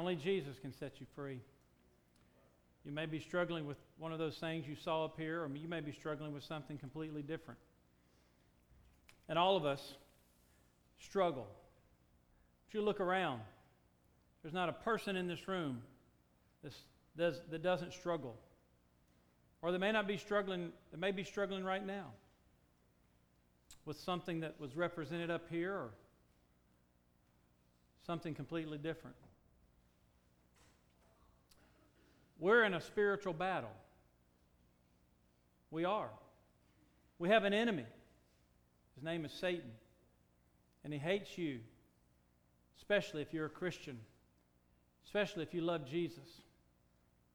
Only 0.00 0.16
Jesus 0.16 0.58
can 0.58 0.72
set 0.72 0.98
you 0.98 1.04
free. 1.14 1.40
You 2.86 2.90
may 2.90 3.04
be 3.04 3.20
struggling 3.20 3.66
with 3.66 3.76
one 3.98 4.14
of 4.14 4.18
those 4.18 4.38
things 4.38 4.66
you 4.66 4.74
saw 4.74 5.04
up 5.04 5.18
here, 5.18 5.42
or 5.42 5.50
you 5.54 5.68
may 5.68 5.80
be 5.80 5.92
struggling 5.92 6.32
with 6.32 6.42
something 6.42 6.78
completely 6.78 7.20
different. 7.20 7.60
And 9.28 9.38
all 9.38 9.58
of 9.58 9.66
us 9.66 9.92
struggle. 10.98 11.46
If 12.66 12.72
you 12.72 12.80
look 12.80 12.98
around, 12.98 13.42
there's 14.42 14.54
not 14.54 14.70
a 14.70 14.72
person 14.72 15.16
in 15.16 15.28
this 15.28 15.46
room 15.46 15.82
that 17.16 17.62
doesn't 17.62 17.92
struggle. 17.92 18.36
Or 19.60 19.70
they 19.70 19.76
may 19.76 19.92
not 19.92 20.08
be 20.08 20.16
struggling, 20.16 20.72
they 20.92 20.98
may 20.98 21.10
be 21.10 21.24
struggling 21.24 21.62
right 21.62 21.86
now 21.86 22.06
with 23.84 24.00
something 24.00 24.40
that 24.40 24.58
was 24.58 24.74
represented 24.74 25.30
up 25.30 25.42
here 25.50 25.74
or 25.74 25.90
something 28.06 28.34
completely 28.34 28.78
different. 28.78 29.16
We're 32.40 32.64
in 32.64 32.74
a 32.74 32.80
spiritual 32.80 33.34
battle. 33.34 33.70
We 35.70 35.84
are. 35.84 36.10
We 37.18 37.28
have 37.28 37.44
an 37.44 37.52
enemy. 37.52 37.84
His 38.94 39.04
name 39.04 39.24
is 39.24 39.32
Satan. 39.32 39.70
And 40.82 40.92
he 40.92 40.98
hates 40.98 41.36
you, 41.36 41.60
especially 42.78 43.20
if 43.20 43.34
you're 43.34 43.46
a 43.46 43.50
Christian, 43.50 43.98
especially 45.04 45.42
if 45.42 45.52
you 45.52 45.60
love 45.60 45.86
Jesus. 45.86 46.26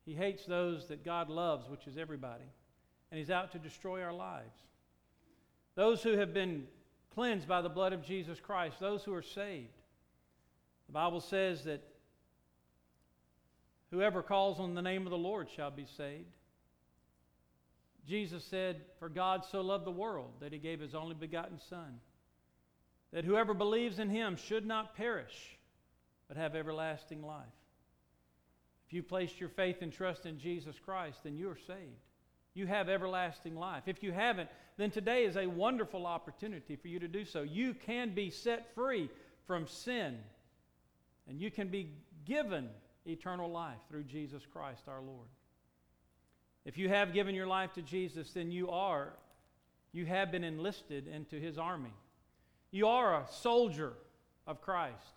He 0.05 0.15
hates 0.15 0.45
those 0.45 0.87
that 0.87 1.05
God 1.05 1.29
loves, 1.29 1.69
which 1.69 1.87
is 1.87 1.97
everybody. 1.97 2.43
And 3.11 3.19
he's 3.19 3.29
out 3.29 3.51
to 3.51 3.59
destroy 3.59 4.01
our 4.01 4.13
lives. 4.13 4.57
Those 5.75 6.01
who 6.01 6.17
have 6.17 6.33
been 6.33 6.65
cleansed 7.13 7.47
by 7.47 7.61
the 7.61 7.69
blood 7.69 7.93
of 7.93 8.03
Jesus 8.03 8.39
Christ, 8.39 8.79
those 8.79 9.03
who 9.03 9.13
are 9.13 9.21
saved. 9.21 9.69
The 10.87 10.93
Bible 10.93 11.21
says 11.21 11.63
that 11.63 11.81
whoever 13.91 14.21
calls 14.21 14.59
on 14.59 14.73
the 14.73 14.81
name 14.81 15.05
of 15.05 15.11
the 15.11 15.17
Lord 15.17 15.47
shall 15.55 15.71
be 15.71 15.85
saved. 15.97 16.35
Jesus 18.07 18.43
said, 18.43 18.81
For 18.99 19.09
God 19.09 19.43
so 19.45 19.61
loved 19.61 19.85
the 19.85 19.91
world 19.91 20.31
that 20.39 20.53
he 20.53 20.59
gave 20.59 20.79
his 20.79 20.93
only 20.93 21.15
begotten 21.15 21.59
Son, 21.69 21.99
that 23.11 23.25
whoever 23.25 23.53
believes 23.53 23.99
in 23.99 24.09
him 24.09 24.35
should 24.35 24.65
not 24.65 24.95
perish, 24.95 25.57
but 26.27 26.37
have 26.37 26.55
everlasting 26.55 27.23
life. 27.23 27.45
If 28.87 28.93
you 28.93 29.01
placed 29.01 29.39
your 29.39 29.49
faith 29.49 29.77
and 29.81 29.91
trust 29.91 30.25
in 30.25 30.39
Jesus 30.39 30.75
Christ, 30.83 31.19
then 31.23 31.35
you 31.35 31.49
are 31.49 31.57
saved. 31.67 32.05
You 32.53 32.67
have 32.67 32.87
everlasting 32.87 33.55
life. 33.55 33.83
If 33.87 34.03
you 34.03 34.11
haven't, 34.11 34.49
then 34.77 34.91
today 34.91 35.25
is 35.25 35.35
a 35.35 35.47
wonderful 35.47 36.05
opportunity 36.05 36.75
for 36.75 36.87
you 36.87 36.99
to 36.99 37.07
do 37.07 37.25
so. 37.25 37.41
You 37.41 37.73
can 37.73 38.13
be 38.13 38.29
set 38.29 38.73
free 38.75 39.09
from 39.47 39.67
sin, 39.67 40.17
and 41.27 41.41
you 41.41 41.49
can 41.49 41.69
be 41.69 41.91
given 42.25 42.69
eternal 43.05 43.49
life 43.49 43.79
through 43.89 44.03
Jesus 44.03 44.43
Christ 44.51 44.83
our 44.87 45.01
Lord. 45.01 45.27
If 46.65 46.77
you 46.77 46.89
have 46.89 47.13
given 47.13 47.35
your 47.35 47.47
life 47.47 47.73
to 47.73 47.81
Jesus, 47.81 48.31
then 48.31 48.51
you 48.51 48.69
are, 48.69 49.13
you 49.91 50.05
have 50.05 50.31
been 50.31 50.43
enlisted 50.43 51.07
into 51.07 51.39
his 51.39 51.57
army. 51.57 51.93
You 52.71 52.87
are 52.87 53.15
a 53.15 53.27
soldier 53.29 53.93
of 54.47 54.61
Christ. 54.61 55.13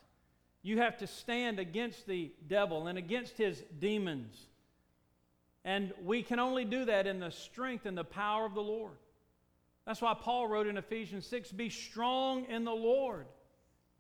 You 0.62 0.78
have 0.78 0.98
to 0.98 1.06
stand 1.06 1.58
against 1.58 2.06
the 2.06 2.30
devil 2.46 2.86
and 2.86 2.98
against 2.98 3.36
his 3.38 3.62
demons. 3.78 4.36
And 5.64 5.92
we 6.04 6.22
can 6.22 6.38
only 6.38 6.64
do 6.64 6.84
that 6.84 7.06
in 7.06 7.20
the 7.20 7.30
strength 7.30 7.86
and 7.86 7.96
the 7.96 8.04
power 8.04 8.44
of 8.44 8.54
the 8.54 8.62
Lord. 8.62 8.96
That's 9.86 10.02
why 10.02 10.14
Paul 10.14 10.48
wrote 10.48 10.66
in 10.66 10.76
Ephesians 10.76 11.26
6 11.26 11.52
Be 11.52 11.70
strong 11.70 12.44
in 12.44 12.64
the 12.64 12.72
Lord 12.72 13.26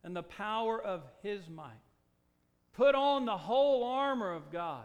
and 0.04 0.14
the 0.14 0.22
power 0.22 0.80
of 0.80 1.02
his 1.22 1.48
might. 1.48 1.72
Put 2.78 2.94
on 2.94 3.24
the 3.24 3.36
whole 3.36 3.82
armor 3.82 4.32
of 4.32 4.52
God 4.52 4.84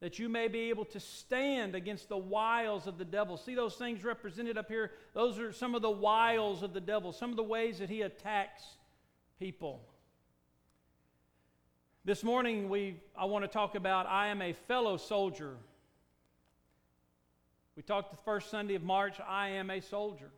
that 0.00 0.18
you 0.18 0.28
may 0.28 0.46
be 0.46 0.68
able 0.68 0.84
to 0.84 1.00
stand 1.00 1.74
against 1.74 2.10
the 2.10 2.18
wiles 2.18 2.86
of 2.86 2.98
the 2.98 3.04
devil. 3.04 3.38
See 3.38 3.54
those 3.54 3.76
things 3.76 4.04
represented 4.04 4.58
up 4.58 4.68
here? 4.68 4.90
Those 5.14 5.38
are 5.38 5.50
some 5.50 5.74
of 5.74 5.80
the 5.80 5.90
wiles 5.90 6.62
of 6.62 6.74
the 6.74 6.82
devil, 6.82 7.12
some 7.12 7.30
of 7.30 7.36
the 7.36 7.42
ways 7.42 7.78
that 7.78 7.88
he 7.88 8.02
attacks 8.02 8.62
people. 9.38 9.80
This 12.04 12.22
morning, 12.22 12.68
we, 12.68 13.00
I 13.16 13.24
want 13.24 13.42
to 13.42 13.48
talk 13.48 13.74
about 13.74 14.04
I 14.04 14.26
am 14.26 14.42
a 14.42 14.52
fellow 14.52 14.98
soldier. 14.98 15.56
We 17.74 17.82
talked 17.82 18.10
the 18.10 18.22
first 18.22 18.50
Sunday 18.50 18.74
of 18.74 18.82
March, 18.82 19.16
I 19.26 19.48
am 19.48 19.70
a 19.70 19.80
soldier. 19.80 20.30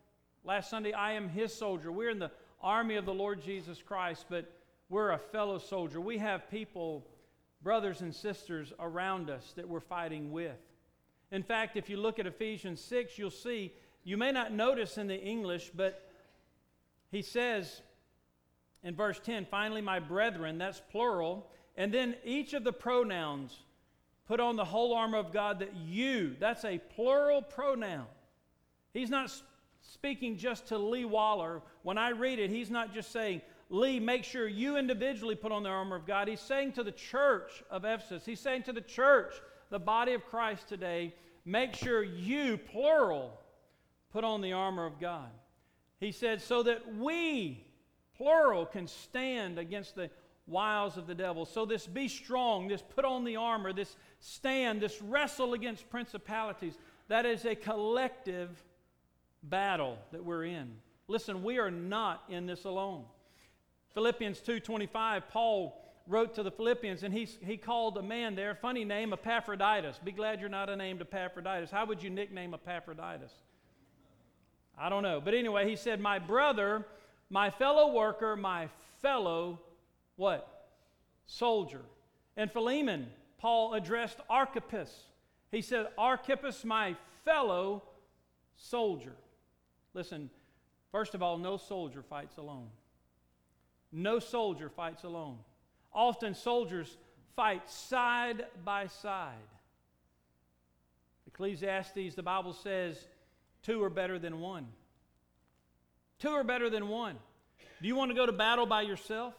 Last 0.44 0.70
Sunday, 0.70 0.92
I 0.92 1.14
am 1.14 1.28
his 1.28 1.52
soldier. 1.52 1.90
We're 1.90 2.10
in 2.10 2.20
the 2.20 2.30
army 2.62 2.94
of 2.94 3.06
the 3.06 3.14
Lord 3.14 3.42
Jesus 3.42 3.82
Christ, 3.82 4.26
but 4.30 4.48
we're 4.92 5.12
a 5.12 5.18
fellow 5.18 5.58
soldier. 5.58 6.02
We 6.02 6.18
have 6.18 6.50
people, 6.50 7.02
brothers 7.62 8.02
and 8.02 8.14
sisters 8.14 8.74
around 8.78 9.30
us 9.30 9.54
that 9.56 9.66
we're 9.66 9.80
fighting 9.80 10.30
with. 10.32 10.58
In 11.30 11.42
fact, 11.42 11.78
if 11.78 11.88
you 11.88 11.96
look 11.96 12.18
at 12.18 12.26
Ephesians 12.26 12.78
6, 12.82 13.16
you'll 13.16 13.30
see, 13.30 13.72
you 14.04 14.18
may 14.18 14.32
not 14.32 14.52
notice 14.52 14.98
in 14.98 15.06
the 15.06 15.18
English, 15.18 15.70
but 15.74 16.10
he 17.10 17.22
says, 17.22 17.80
in 18.84 18.94
verse 18.94 19.18
10, 19.24 19.46
finally, 19.50 19.80
my 19.80 19.98
brethren, 19.98 20.58
that's 20.58 20.82
plural. 20.90 21.46
And 21.74 21.90
then 21.90 22.14
each 22.22 22.52
of 22.52 22.62
the 22.62 22.72
pronouns 22.72 23.60
put 24.28 24.40
on 24.40 24.56
the 24.56 24.64
whole 24.66 24.92
armor 24.92 25.16
of 25.16 25.32
God 25.32 25.60
that 25.60 25.74
you, 25.74 26.36
that's 26.38 26.66
a 26.66 26.76
plural 26.94 27.40
pronoun. 27.40 28.04
He's 28.92 29.08
not 29.08 29.32
speaking 29.80 30.36
just 30.36 30.66
to 30.66 30.76
Lee 30.76 31.06
Waller. 31.06 31.62
When 31.82 31.96
I 31.96 32.10
read 32.10 32.38
it, 32.38 32.50
he's 32.50 32.70
not 32.70 32.92
just 32.92 33.10
saying, 33.10 33.40
Lee, 33.72 33.98
make 33.98 34.22
sure 34.22 34.46
you 34.46 34.76
individually 34.76 35.34
put 35.34 35.50
on 35.50 35.62
the 35.62 35.70
armor 35.70 35.96
of 35.96 36.06
God. 36.06 36.28
He's 36.28 36.40
saying 36.40 36.72
to 36.72 36.84
the 36.84 36.92
church 36.92 37.64
of 37.70 37.86
Ephesus, 37.86 38.26
he's 38.26 38.38
saying 38.38 38.64
to 38.64 38.72
the 38.72 38.82
church, 38.82 39.32
the 39.70 39.78
body 39.78 40.12
of 40.12 40.26
Christ 40.26 40.68
today, 40.68 41.14
make 41.46 41.74
sure 41.74 42.02
you, 42.02 42.58
plural, 42.58 43.40
put 44.12 44.24
on 44.24 44.42
the 44.42 44.52
armor 44.52 44.84
of 44.84 45.00
God. 45.00 45.30
He 46.00 46.12
said, 46.12 46.42
so 46.42 46.62
that 46.64 46.96
we, 46.96 47.64
plural, 48.14 48.66
can 48.66 48.86
stand 48.86 49.58
against 49.58 49.94
the 49.94 50.10
wiles 50.46 50.98
of 50.98 51.06
the 51.06 51.14
devil. 51.14 51.46
So, 51.46 51.64
this 51.64 51.86
be 51.86 52.08
strong, 52.08 52.68
this 52.68 52.82
put 52.82 53.06
on 53.06 53.24
the 53.24 53.36
armor, 53.36 53.72
this 53.72 53.96
stand, 54.20 54.82
this 54.82 55.00
wrestle 55.00 55.54
against 55.54 55.88
principalities, 55.88 56.74
that 57.08 57.24
is 57.24 57.46
a 57.46 57.54
collective 57.54 58.62
battle 59.42 59.96
that 60.10 60.22
we're 60.22 60.44
in. 60.44 60.72
Listen, 61.08 61.42
we 61.42 61.58
are 61.58 61.70
not 61.70 62.24
in 62.28 62.44
this 62.44 62.64
alone. 62.64 63.04
Philippians 63.94 64.40
2:25, 64.40 65.28
Paul 65.28 65.78
wrote 66.06 66.34
to 66.34 66.42
the 66.42 66.50
Philippians, 66.50 67.02
and 67.02 67.14
he, 67.14 67.24
he 67.24 67.56
called 67.56 67.96
a 67.96 68.02
man 68.02 68.34
there, 68.34 68.54
funny 68.54 68.84
name, 68.84 69.12
Epaphroditus. 69.12 69.98
Be 70.02 70.12
glad 70.12 70.40
you're 70.40 70.48
not 70.48 70.68
a 70.68 70.76
named 70.76 71.00
Epaphroditus. 71.00 71.70
How 71.70 71.86
would 71.86 72.02
you 72.02 72.10
nickname 72.10 72.54
Epaphroditus? 72.54 73.32
I 74.76 74.88
don't 74.88 75.02
know. 75.02 75.20
But 75.20 75.34
anyway, 75.34 75.68
he 75.68 75.76
said, 75.76 76.00
My 76.00 76.18
brother, 76.18 76.86
my 77.30 77.50
fellow 77.50 77.92
worker, 77.92 78.36
my 78.36 78.68
fellow 79.00 79.60
what? 80.16 80.68
Soldier. 81.26 81.82
And 82.36 82.50
Philemon, 82.50 83.08
Paul 83.38 83.74
addressed 83.74 84.18
Archippus. 84.28 84.90
He 85.50 85.62
said, 85.62 85.86
Archippus, 85.98 86.64
my 86.64 86.96
fellow 87.24 87.82
soldier. 88.56 89.14
Listen, 89.94 90.30
first 90.90 91.14
of 91.14 91.22
all, 91.22 91.38
no 91.38 91.56
soldier 91.56 92.02
fights 92.02 92.36
alone. 92.38 92.68
No 93.92 94.18
soldier 94.18 94.70
fights 94.70 95.04
alone. 95.04 95.38
Often 95.92 96.34
soldiers 96.34 96.96
fight 97.36 97.68
side 97.68 98.46
by 98.64 98.86
side. 98.86 99.34
Ecclesiastes, 101.26 102.14
the 102.14 102.22
Bible 102.22 102.54
says, 102.54 102.96
two 103.62 103.82
are 103.82 103.90
better 103.90 104.18
than 104.18 104.40
one. 104.40 104.66
Two 106.18 106.30
are 106.30 106.44
better 106.44 106.70
than 106.70 106.88
one. 106.88 107.16
Do 107.80 107.88
you 107.88 107.96
want 107.96 108.10
to 108.10 108.14
go 108.14 108.26
to 108.26 108.32
battle 108.32 108.66
by 108.66 108.82
yourself? 108.82 109.34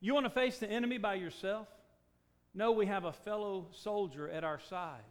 You 0.00 0.14
want 0.14 0.26
to 0.26 0.30
face 0.30 0.58
the 0.58 0.70
enemy 0.70 0.98
by 0.98 1.14
yourself? 1.14 1.66
No, 2.54 2.72
we 2.72 2.86
have 2.86 3.04
a 3.04 3.12
fellow 3.12 3.66
soldier 3.72 4.28
at 4.28 4.44
our 4.44 4.60
side. 4.60 5.02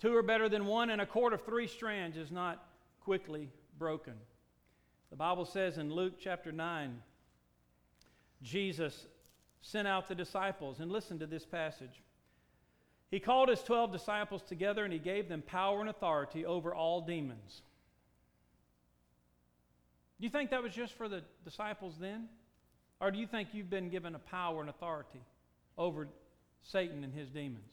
Two 0.00 0.16
are 0.16 0.22
better 0.22 0.48
than 0.48 0.66
one, 0.66 0.90
and 0.90 1.00
a 1.00 1.06
cord 1.06 1.32
of 1.32 1.44
three 1.44 1.66
strands 1.66 2.16
is 2.16 2.30
not 2.30 2.64
quickly 3.00 3.50
broken. 3.78 4.14
The 5.10 5.16
Bible 5.16 5.44
says 5.44 5.78
in 5.78 5.92
Luke 5.92 6.14
chapter 6.18 6.52
9, 6.52 7.02
Jesus 8.42 9.06
sent 9.62 9.86
out 9.86 10.08
the 10.08 10.14
disciples, 10.14 10.80
and 10.80 10.90
listen 10.90 11.18
to 11.20 11.26
this 11.26 11.46
passage. 11.46 12.02
He 13.10 13.20
called 13.20 13.48
his 13.48 13.62
12 13.62 13.92
disciples 13.92 14.42
together 14.42 14.84
and 14.84 14.92
he 14.92 14.98
gave 14.98 15.28
them 15.28 15.42
power 15.42 15.80
and 15.80 15.88
authority 15.88 16.44
over 16.44 16.74
all 16.74 17.02
demons. 17.02 17.62
Do 20.18 20.24
you 20.24 20.30
think 20.30 20.50
that 20.50 20.62
was 20.62 20.72
just 20.72 20.94
for 20.94 21.08
the 21.08 21.22
disciples 21.44 21.94
then? 22.00 22.28
Or 23.00 23.10
do 23.10 23.18
you 23.18 23.26
think 23.26 23.50
you've 23.52 23.70
been 23.70 23.90
given 23.90 24.14
a 24.14 24.18
power 24.18 24.60
and 24.60 24.70
authority 24.70 25.20
over 25.76 26.08
Satan 26.62 27.04
and 27.04 27.12
his 27.12 27.28
demons? 27.28 27.72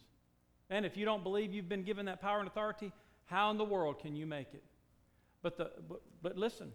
And 0.69 0.85
if 0.85 0.97
you 0.97 1.05
don't 1.05 1.23
believe 1.23 1.53
you've 1.53 1.69
been 1.69 1.83
given 1.83 2.05
that 2.07 2.21
power 2.21 2.39
and 2.39 2.47
authority, 2.47 2.91
how 3.25 3.49
in 3.51 3.57
the 3.57 3.63
world 3.63 3.99
can 3.99 4.15
you 4.15 4.25
make 4.25 4.47
it? 4.53 4.63
But, 5.41 5.57
the, 5.57 5.71
but, 5.87 6.01
but 6.21 6.37
listen, 6.37 6.71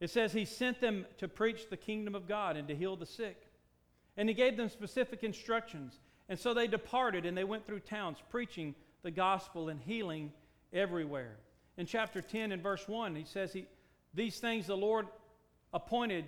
it 0.00 0.10
says 0.10 0.32
he 0.32 0.44
sent 0.44 0.80
them 0.80 1.06
to 1.18 1.28
preach 1.28 1.70
the 1.70 1.76
kingdom 1.76 2.14
of 2.14 2.28
God 2.28 2.56
and 2.56 2.68
to 2.68 2.74
heal 2.74 2.96
the 2.96 3.06
sick. 3.06 3.46
And 4.16 4.28
he 4.28 4.34
gave 4.34 4.56
them 4.56 4.68
specific 4.68 5.24
instructions. 5.24 5.98
And 6.28 6.38
so 6.38 6.54
they 6.54 6.66
departed 6.66 7.26
and 7.26 7.36
they 7.36 7.44
went 7.44 7.66
through 7.66 7.80
towns 7.80 8.18
preaching 8.30 8.74
the 9.02 9.10
gospel 9.10 9.68
and 9.68 9.80
healing 9.80 10.32
everywhere. 10.72 11.36
In 11.76 11.86
chapter 11.86 12.20
10 12.20 12.52
and 12.52 12.62
verse 12.62 12.88
1, 12.88 13.14
he 13.14 13.24
says, 13.24 13.52
he, 13.52 13.66
These 14.14 14.38
things 14.38 14.66
the 14.66 14.76
Lord 14.76 15.06
appointed, 15.72 16.24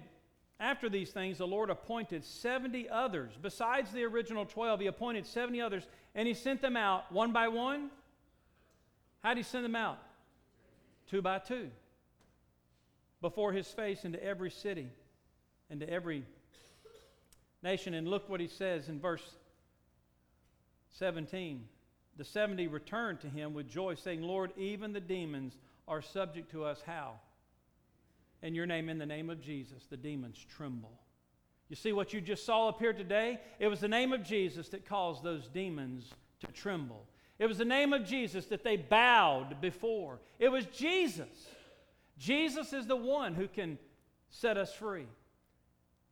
after 0.58 0.88
these 0.88 1.10
things, 1.10 1.38
the 1.38 1.46
Lord 1.46 1.70
appointed 1.70 2.24
70 2.24 2.88
others. 2.88 3.32
Besides 3.40 3.92
the 3.92 4.04
original 4.04 4.44
12, 4.44 4.80
he 4.80 4.86
appointed 4.86 5.26
70 5.26 5.60
others, 5.60 5.86
and 6.14 6.26
he 6.26 6.34
sent 6.34 6.60
them 6.60 6.76
out 6.76 7.10
one 7.12 7.32
by 7.32 7.48
one. 7.48 7.90
How 9.22 9.30
did 9.30 9.38
he 9.38 9.42
send 9.44 9.64
them 9.64 9.76
out? 9.76 9.98
Two 11.08 11.22
by 11.22 11.38
two. 11.38 11.70
Before 13.20 13.52
his 13.52 13.66
face 13.68 14.04
into 14.04 14.22
every 14.22 14.50
city, 14.50 14.88
into 15.70 15.88
every 15.88 16.24
nation. 17.62 17.94
And 17.94 18.08
look 18.08 18.28
what 18.28 18.40
he 18.40 18.48
says 18.48 18.88
in 18.88 19.00
verse 19.00 19.22
17. 20.98 21.64
The 22.16 22.24
70 22.24 22.66
returned 22.68 23.20
to 23.20 23.28
him 23.28 23.52
with 23.52 23.68
joy, 23.68 23.94
saying, 23.94 24.22
Lord, 24.22 24.52
even 24.56 24.92
the 24.92 25.00
demons 25.00 25.58
are 25.86 26.00
subject 26.00 26.50
to 26.52 26.64
us. 26.64 26.82
How? 26.86 27.20
In 28.42 28.54
your 28.54 28.66
name, 28.66 28.88
in 28.88 28.98
the 28.98 29.06
name 29.06 29.28
of 29.28 29.40
Jesus, 29.40 29.84
the 29.90 29.96
demons 29.96 30.44
tremble. 30.56 30.92
You 31.68 31.76
see 31.76 31.92
what 31.92 32.12
you 32.12 32.20
just 32.20 32.46
saw 32.46 32.68
up 32.68 32.78
here 32.78 32.92
today? 32.92 33.40
It 33.58 33.68
was 33.68 33.80
the 33.80 33.88
name 33.88 34.12
of 34.12 34.22
Jesus 34.22 34.68
that 34.70 34.86
caused 34.86 35.22
those 35.24 35.48
demons 35.48 36.10
to 36.40 36.46
tremble. 36.52 37.04
It 37.38 37.46
was 37.46 37.58
the 37.58 37.64
name 37.64 37.92
of 37.92 38.04
Jesus 38.04 38.46
that 38.46 38.64
they 38.64 38.76
bowed 38.76 39.60
before. 39.60 40.20
It 40.38 40.48
was 40.48 40.64
Jesus. 40.66 41.48
Jesus 42.18 42.72
is 42.72 42.86
the 42.86 42.96
one 42.96 43.34
who 43.34 43.48
can 43.48 43.78
set 44.30 44.56
us 44.56 44.72
free. 44.72 45.06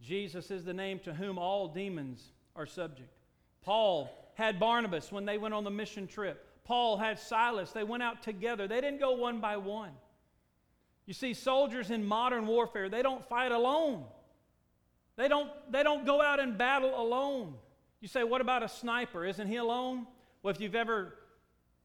Jesus 0.01 0.51
is 0.51 0.65
the 0.65 0.75
name 0.75 0.99
to 1.01 1.15
whom 1.15 1.39
all 1.39 1.69
demons 1.69 2.33
are 2.55 2.67
subject. 2.67 3.11
Paul 3.63 4.11
had 4.35 4.61
Barnabas 4.61 5.11
when 5.11 5.25
they 5.25 5.39
went 5.39 5.55
on 5.55 5.65
the 5.65 5.71
mission 5.71 6.07
trip. 6.07 6.47
Paul 6.65 6.97
had 6.97 7.19
Silas. 7.19 7.71
They 7.73 7.85
went 7.85 8.03
out 8.03 8.23
together. 8.23 8.69
They 8.69 8.81
didn't 8.81 9.01
go 9.01 9.13
one 9.13 9.41
by 9.41 9.57
one. 9.57 9.93
You 11.07 11.15
see, 11.15 11.35
soldiers 11.35 11.91
in 11.91 12.05
modern 12.05 12.47
warfare, 12.47 12.89
they 12.89 13.03
don't 13.03 13.27
fight 13.29 13.53
alone. 13.53 14.05
They 15.17 15.29
don't, 15.29 15.51
they 15.71 15.83
don't 15.83 16.05
go 16.05 16.21
out 16.21 16.41
and 16.41 16.59
battle 16.59 17.01
alone. 17.01 17.55
You 18.01 18.09
say, 18.09 18.25
what 18.25 18.41
about 18.41 18.63
a 18.63 18.69
sniper? 18.69 19.25
Isn't 19.25 19.47
he 19.47 19.57
alone? 19.57 20.07
Well, 20.43 20.55
if 20.55 20.61
you've 20.61 20.75
ever, 20.75 21.15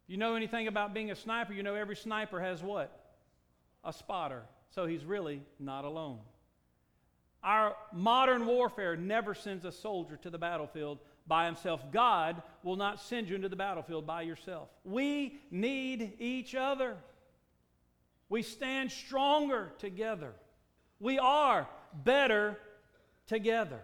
you 0.07 0.17
know 0.17 0.35
anything 0.35 0.67
about 0.67 0.93
being 0.93 1.11
a 1.11 1.15
sniper, 1.15 1.53
you 1.53 1.63
know 1.63 1.75
every 1.75 1.95
sniper 1.95 2.39
has 2.41 2.63
what? 2.63 2.98
A 3.83 3.93
spotter. 3.93 4.43
So 4.71 4.85
he's 4.85 5.05
really 5.05 5.41
not 5.59 5.85
alone. 5.85 6.19
Our 7.43 7.75
modern 7.93 8.45
warfare 8.45 8.97
never 8.97 9.33
sends 9.33 9.63
a 9.65 9.71
soldier 9.71 10.17
to 10.17 10.29
the 10.29 10.37
battlefield 10.37 10.99
by 11.25 11.45
himself. 11.45 11.81
God 11.91 12.41
will 12.63 12.75
not 12.75 12.99
send 12.99 13.29
you 13.29 13.35
into 13.35 13.49
the 13.49 13.55
battlefield 13.55 14.05
by 14.05 14.23
yourself. 14.23 14.67
We 14.83 15.39
need 15.49 16.13
each 16.19 16.53
other. 16.55 16.97
We 18.27 18.41
stand 18.41 18.91
stronger 18.91 19.71
together. 19.77 20.33
We 20.99 21.17
are 21.17 21.67
better 22.03 22.57
together. 23.25 23.79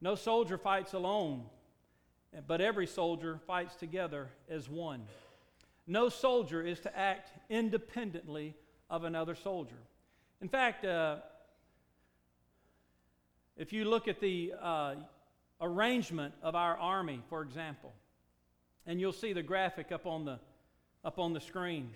No 0.00 0.16
soldier 0.16 0.58
fights 0.58 0.94
alone, 0.94 1.44
but 2.46 2.60
every 2.60 2.88
soldier 2.88 3.38
fights 3.46 3.76
together 3.76 4.28
as 4.48 4.68
one. 4.68 5.04
No 5.86 6.08
soldier 6.08 6.62
is 6.62 6.80
to 6.80 6.96
act 6.96 7.30
independently 7.50 8.54
of 8.88 9.04
another 9.04 9.34
soldier. 9.34 9.78
In 10.40 10.48
fact, 10.48 10.84
uh, 10.84 11.16
if 13.56 13.72
you 13.72 13.84
look 13.84 14.08
at 14.08 14.20
the 14.20 14.54
uh, 14.60 14.94
arrangement 15.60 16.34
of 16.42 16.54
our 16.54 16.76
army, 16.76 17.22
for 17.28 17.42
example, 17.42 17.92
and 18.86 19.00
you'll 19.00 19.12
see 19.12 19.32
the 19.32 19.42
graphic 19.42 19.92
up 19.92 20.06
on 20.06 20.24
the, 20.24 20.38
up 21.04 21.18
on 21.18 21.32
the 21.32 21.40
screen, 21.40 21.90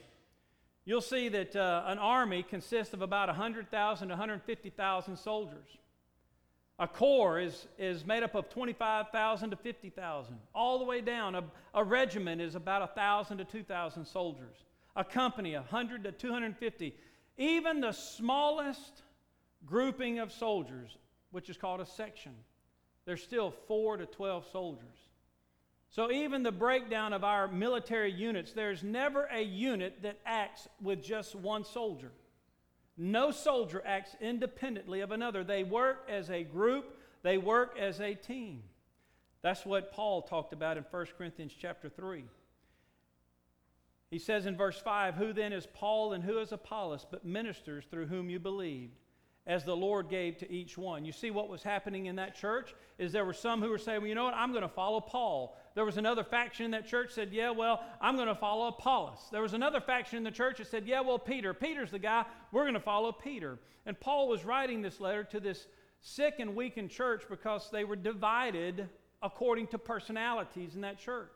you'll 0.84 1.00
see 1.00 1.28
that 1.28 1.54
uh, 1.56 1.84
an 1.86 1.98
army 1.98 2.42
consists 2.42 2.94
of 2.94 3.02
about 3.02 3.28
100,000 3.28 4.08
to 4.08 4.12
150,000 4.12 5.16
soldiers. 5.16 5.68
A 6.78 6.86
corps 6.86 7.38
is, 7.38 7.68
is 7.78 8.04
made 8.04 8.22
up 8.22 8.34
of 8.34 8.50
25,000 8.50 9.50
to 9.50 9.56
50,000, 9.56 10.38
all 10.54 10.78
the 10.78 10.84
way 10.84 11.00
down. 11.00 11.34
A, 11.34 11.44
a 11.74 11.82
regiment 11.82 12.40
is 12.40 12.54
about 12.54 12.82
1,000 12.82 13.38
to 13.38 13.44
2,000 13.44 14.04
soldiers. 14.04 14.56
A 14.94 15.04
company, 15.04 15.54
100 15.54 16.04
to 16.04 16.12
250. 16.12 16.94
Even 17.38 17.80
the 17.80 17.92
smallest 17.92 19.02
grouping 19.64 20.18
of 20.18 20.32
soldiers 20.32 20.98
which 21.30 21.50
is 21.50 21.56
called 21.56 21.80
a 21.80 21.86
section. 21.86 22.32
There's 23.04 23.22
still 23.22 23.50
4 23.68 23.98
to 23.98 24.06
12 24.06 24.46
soldiers. 24.50 24.96
So, 25.90 26.10
even 26.10 26.42
the 26.42 26.52
breakdown 26.52 27.12
of 27.12 27.24
our 27.24 27.46
military 27.46 28.10
units, 28.10 28.52
there's 28.52 28.82
never 28.82 29.24
a 29.26 29.42
unit 29.42 30.02
that 30.02 30.18
acts 30.26 30.66
with 30.82 31.02
just 31.02 31.34
one 31.34 31.64
soldier. 31.64 32.10
No 32.96 33.30
soldier 33.30 33.82
acts 33.84 34.16
independently 34.20 35.00
of 35.00 35.10
another. 35.10 35.44
They 35.44 35.64
work 35.64 36.08
as 36.08 36.30
a 36.30 36.44
group, 36.44 36.96
they 37.22 37.38
work 37.38 37.76
as 37.78 38.00
a 38.00 38.14
team. 38.14 38.62
That's 39.42 39.66
what 39.66 39.92
Paul 39.92 40.22
talked 40.22 40.52
about 40.52 40.76
in 40.76 40.84
1 40.90 41.06
Corinthians 41.18 41.52
chapter 41.58 41.88
3. 41.88 42.24
He 44.10 44.18
says 44.18 44.46
in 44.46 44.56
verse 44.56 44.78
5 44.78 45.14
Who 45.14 45.32
then 45.32 45.52
is 45.52 45.66
Paul 45.66 46.12
and 46.12 46.24
who 46.24 46.38
is 46.38 46.52
Apollos, 46.52 47.06
but 47.10 47.24
ministers 47.24 47.84
through 47.90 48.06
whom 48.06 48.30
you 48.30 48.38
believed? 48.38 48.94
As 49.46 49.64
the 49.64 49.76
Lord 49.76 50.08
gave 50.08 50.38
to 50.38 50.50
each 50.50 50.76
one. 50.76 51.04
You 51.04 51.12
see 51.12 51.30
what 51.30 51.48
was 51.48 51.62
happening 51.62 52.06
in 52.06 52.16
that 52.16 52.34
church 52.34 52.74
is 52.98 53.12
there 53.12 53.24
were 53.24 53.32
some 53.32 53.62
who 53.62 53.70
were 53.70 53.78
saying, 53.78 54.00
well, 54.00 54.08
you 54.08 54.14
know 54.14 54.24
what, 54.24 54.34
I'm 54.34 54.50
going 54.50 54.62
to 54.62 54.68
follow 54.68 55.00
Paul. 55.00 55.56
There 55.74 55.84
was 55.84 55.98
another 55.98 56.24
faction 56.24 56.64
in 56.64 56.70
that 56.72 56.88
church 56.88 57.12
said, 57.12 57.32
yeah, 57.32 57.50
well, 57.50 57.84
I'm 58.00 58.16
going 58.16 58.28
to 58.28 58.34
follow 58.34 58.66
Apollos. 58.68 59.20
There 59.30 59.42
was 59.42 59.54
another 59.54 59.80
faction 59.80 60.16
in 60.16 60.24
the 60.24 60.32
church 60.32 60.58
that 60.58 60.66
said, 60.66 60.86
yeah, 60.86 61.00
well, 61.00 61.18
Peter. 61.18 61.54
Peter's 61.54 61.92
the 61.92 61.98
guy. 61.98 62.24
We're 62.50 62.64
going 62.64 62.74
to 62.74 62.80
follow 62.80 63.12
Peter. 63.12 63.58
And 63.84 63.98
Paul 64.00 64.28
was 64.28 64.44
writing 64.44 64.82
this 64.82 65.00
letter 65.00 65.22
to 65.24 65.38
this 65.38 65.68
sick 66.00 66.34
and 66.38 66.56
weakened 66.56 66.90
church 66.90 67.22
because 67.30 67.70
they 67.70 67.84
were 67.84 67.96
divided 67.96 68.88
according 69.22 69.68
to 69.68 69.78
personalities 69.78 70.74
in 70.74 70.80
that 70.80 70.98
church. 70.98 71.30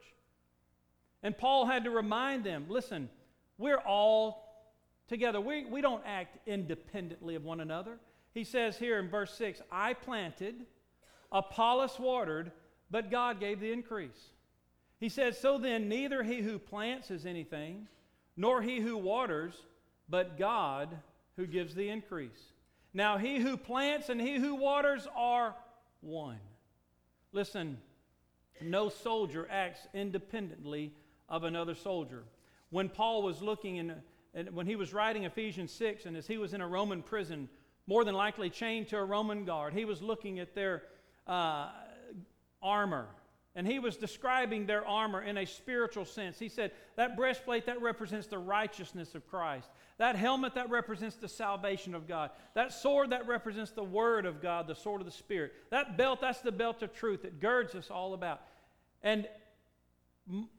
And 1.22 1.36
Paul 1.36 1.66
had 1.66 1.84
to 1.84 1.90
remind 1.90 2.44
them, 2.44 2.66
listen, 2.68 3.08
we're 3.56 3.78
all 3.78 4.49
together. 5.10 5.40
We, 5.40 5.66
we 5.66 5.82
don't 5.82 6.02
act 6.06 6.38
independently 6.46 7.34
of 7.34 7.44
one 7.44 7.60
another. 7.60 7.98
He 8.32 8.44
says 8.44 8.78
here 8.78 8.98
in 8.98 9.10
verse 9.10 9.34
6 9.34 9.60
I 9.70 9.92
planted, 9.92 10.54
Apollos 11.32 11.98
watered, 11.98 12.52
but 12.90 13.10
God 13.10 13.40
gave 13.40 13.60
the 13.60 13.72
increase. 13.72 14.30
He 15.00 15.08
says, 15.08 15.36
So 15.36 15.58
then, 15.58 15.88
neither 15.88 16.22
he 16.22 16.40
who 16.40 16.58
plants 16.58 17.10
is 17.10 17.26
anything, 17.26 17.88
nor 18.36 18.62
he 18.62 18.80
who 18.80 18.96
waters, 18.96 19.54
but 20.08 20.38
God 20.38 20.96
who 21.36 21.46
gives 21.46 21.74
the 21.74 21.88
increase. 21.88 22.52
Now, 22.94 23.18
he 23.18 23.40
who 23.40 23.56
plants 23.56 24.08
and 24.08 24.20
he 24.20 24.38
who 24.38 24.54
waters 24.54 25.08
are 25.16 25.56
one. 26.00 26.38
Listen, 27.32 27.78
no 28.62 28.88
soldier 28.88 29.48
acts 29.50 29.80
independently 29.92 30.92
of 31.28 31.42
another 31.42 31.74
soldier. 31.74 32.22
When 32.70 32.88
Paul 32.88 33.22
was 33.22 33.42
looking 33.42 33.76
in 33.76 33.94
and 34.34 34.50
when 34.50 34.66
he 34.66 34.76
was 34.76 34.94
writing 34.94 35.24
Ephesians 35.24 35.72
6, 35.72 36.06
and 36.06 36.16
as 36.16 36.26
he 36.26 36.38
was 36.38 36.54
in 36.54 36.60
a 36.60 36.68
Roman 36.68 37.02
prison, 37.02 37.48
more 37.86 38.04
than 38.04 38.14
likely 38.14 38.50
chained 38.50 38.88
to 38.88 38.98
a 38.98 39.04
Roman 39.04 39.44
guard, 39.44 39.74
he 39.74 39.84
was 39.84 40.00
looking 40.00 40.38
at 40.38 40.54
their 40.54 40.82
uh, 41.26 41.68
armor. 42.62 43.08
And 43.56 43.66
he 43.66 43.80
was 43.80 43.96
describing 43.96 44.66
their 44.66 44.86
armor 44.86 45.22
in 45.22 45.36
a 45.36 45.44
spiritual 45.44 46.04
sense. 46.04 46.38
He 46.38 46.48
said, 46.48 46.70
That 46.94 47.16
breastplate, 47.16 47.66
that 47.66 47.82
represents 47.82 48.28
the 48.28 48.38
righteousness 48.38 49.16
of 49.16 49.26
Christ. 49.28 49.68
That 49.98 50.14
helmet, 50.14 50.54
that 50.54 50.70
represents 50.70 51.16
the 51.16 51.28
salvation 51.28 51.96
of 51.96 52.06
God. 52.06 52.30
That 52.54 52.72
sword, 52.72 53.10
that 53.10 53.26
represents 53.26 53.72
the 53.72 53.82
word 53.82 54.24
of 54.24 54.40
God, 54.40 54.68
the 54.68 54.76
sword 54.76 55.00
of 55.00 55.06
the 55.06 55.12
Spirit. 55.12 55.52
That 55.70 55.98
belt, 55.98 56.20
that's 56.20 56.40
the 56.40 56.52
belt 56.52 56.82
of 56.82 56.94
truth 56.94 57.22
that 57.22 57.40
girds 57.40 57.74
us 57.74 57.90
all 57.90 58.14
about. 58.14 58.40
And 59.02 59.26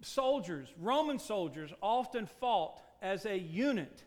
soldiers, 0.01 0.67
Roman 0.77 1.17
soldiers, 1.17 1.71
often 1.81 2.25
fought 2.25 2.81
as 3.01 3.25
a 3.25 3.37
unit. 3.37 4.03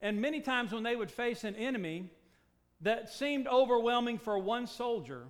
And 0.00 0.20
many 0.20 0.40
times 0.40 0.72
when 0.72 0.82
they 0.82 0.96
would 0.96 1.10
face 1.10 1.44
an 1.44 1.56
enemy 1.56 2.10
that 2.80 3.10
seemed 3.12 3.46
overwhelming 3.46 4.18
for 4.18 4.38
one 4.38 4.66
soldier, 4.66 5.24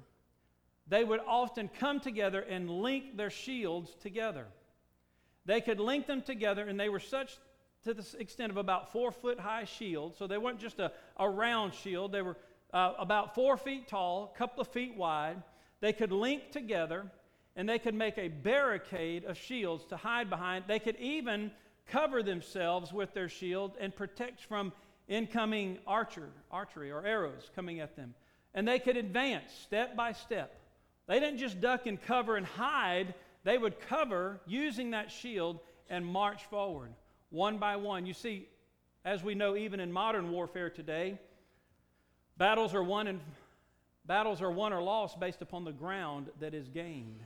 they 0.86 1.02
would 1.02 1.20
often 1.26 1.68
come 1.78 2.00
together 2.00 2.40
and 2.40 2.70
link 2.70 3.16
their 3.16 3.30
shields 3.30 3.94
together. 4.02 4.46
They 5.46 5.60
could 5.60 5.80
link 5.80 6.06
them 6.06 6.22
together, 6.22 6.64
and 6.64 6.78
they 6.78 6.88
were 6.88 7.00
such 7.00 7.36
to 7.84 7.94
the 7.94 8.06
extent 8.18 8.50
of 8.50 8.58
about 8.58 8.92
four 8.92 9.10
foot 9.10 9.40
high 9.40 9.64
shields. 9.64 10.18
So 10.18 10.26
they 10.26 10.38
weren't 10.38 10.60
just 10.60 10.78
a, 10.78 10.92
a 11.16 11.28
round 11.28 11.74
shield, 11.74 12.12
they 12.12 12.22
were 12.22 12.36
uh, 12.72 12.92
about 12.98 13.34
four 13.34 13.56
feet 13.56 13.88
tall, 13.88 14.32
a 14.34 14.38
couple 14.38 14.60
of 14.60 14.68
feet 14.68 14.96
wide. 14.96 15.42
They 15.80 15.92
could 15.92 16.12
link 16.12 16.52
together, 16.52 17.06
and 17.56 17.68
they 17.68 17.78
could 17.78 17.94
make 17.94 18.18
a 18.18 18.28
barricade 18.28 19.24
of 19.24 19.36
shields 19.36 19.84
to 19.86 19.96
hide 19.96 20.28
behind. 20.30 20.64
They 20.68 20.78
could 20.78 20.96
even 20.96 21.50
cover 21.90 22.22
themselves 22.22 22.92
with 22.92 23.12
their 23.14 23.28
shield 23.28 23.72
and 23.80 23.94
protect 23.94 24.40
from 24.44 24.72
incoming 25.08 25.78
archer, 25.86 26.28
archery 26.50 26.90
or 26.90 27.04
arrows 27.04 27.50
coming 27.54 27.80
at 27.80 27.96
them. 27.96 28.14
And 28.54 28.66
they 28.66 28.78
could 28.78 28.96
advance 28.96 29.52
step 29.64 29.96
by 29.96 30.12
step. 30.12 30.54
They 31.06 31.20
didn't 31.20 31.38
just 31.38 31.60
duck 31.60 31.86
and 31.86 32.00
cover 32.00 32.36
and 32.36 32.46
hide, 32.46 33.14
they 33.42 33.58
would 33.58 33.80
cover 33.80 34.40
using 34.46 34.90
that 34.90 35.10
shield 35.10 35.60
and 35.88 36.06
march 36.06 36.44
forward 36.44 36.92
one 37.30 37.58
by 37.58 37.76
one. 37.76 38.06
You 38.06 38.12
see, 38.12 38.48
as 39.04 39.22
we 39.22 39.34
know, 39.34 39.56
even 39.56 39.80
in 39.80 39.90
modern 39.90 40.30
warfare 40.30 40.70
today, 40.70 41.18
battles 42.36 42.74
are 42.74 42.82
won 42.82 43.06
and 43.06 43.20
battles 44.04 44.42
are 44.42 44.50
won 44.50 44.72
or 44.72 44.82
lost 44.82 45.18
based 45.18 45.42
upon 45.42 45.64
the 45.64 45.72
ground 45.72 46.28
that 46.40 46.54
is 46.54 46.68
gained. 46.68 47.20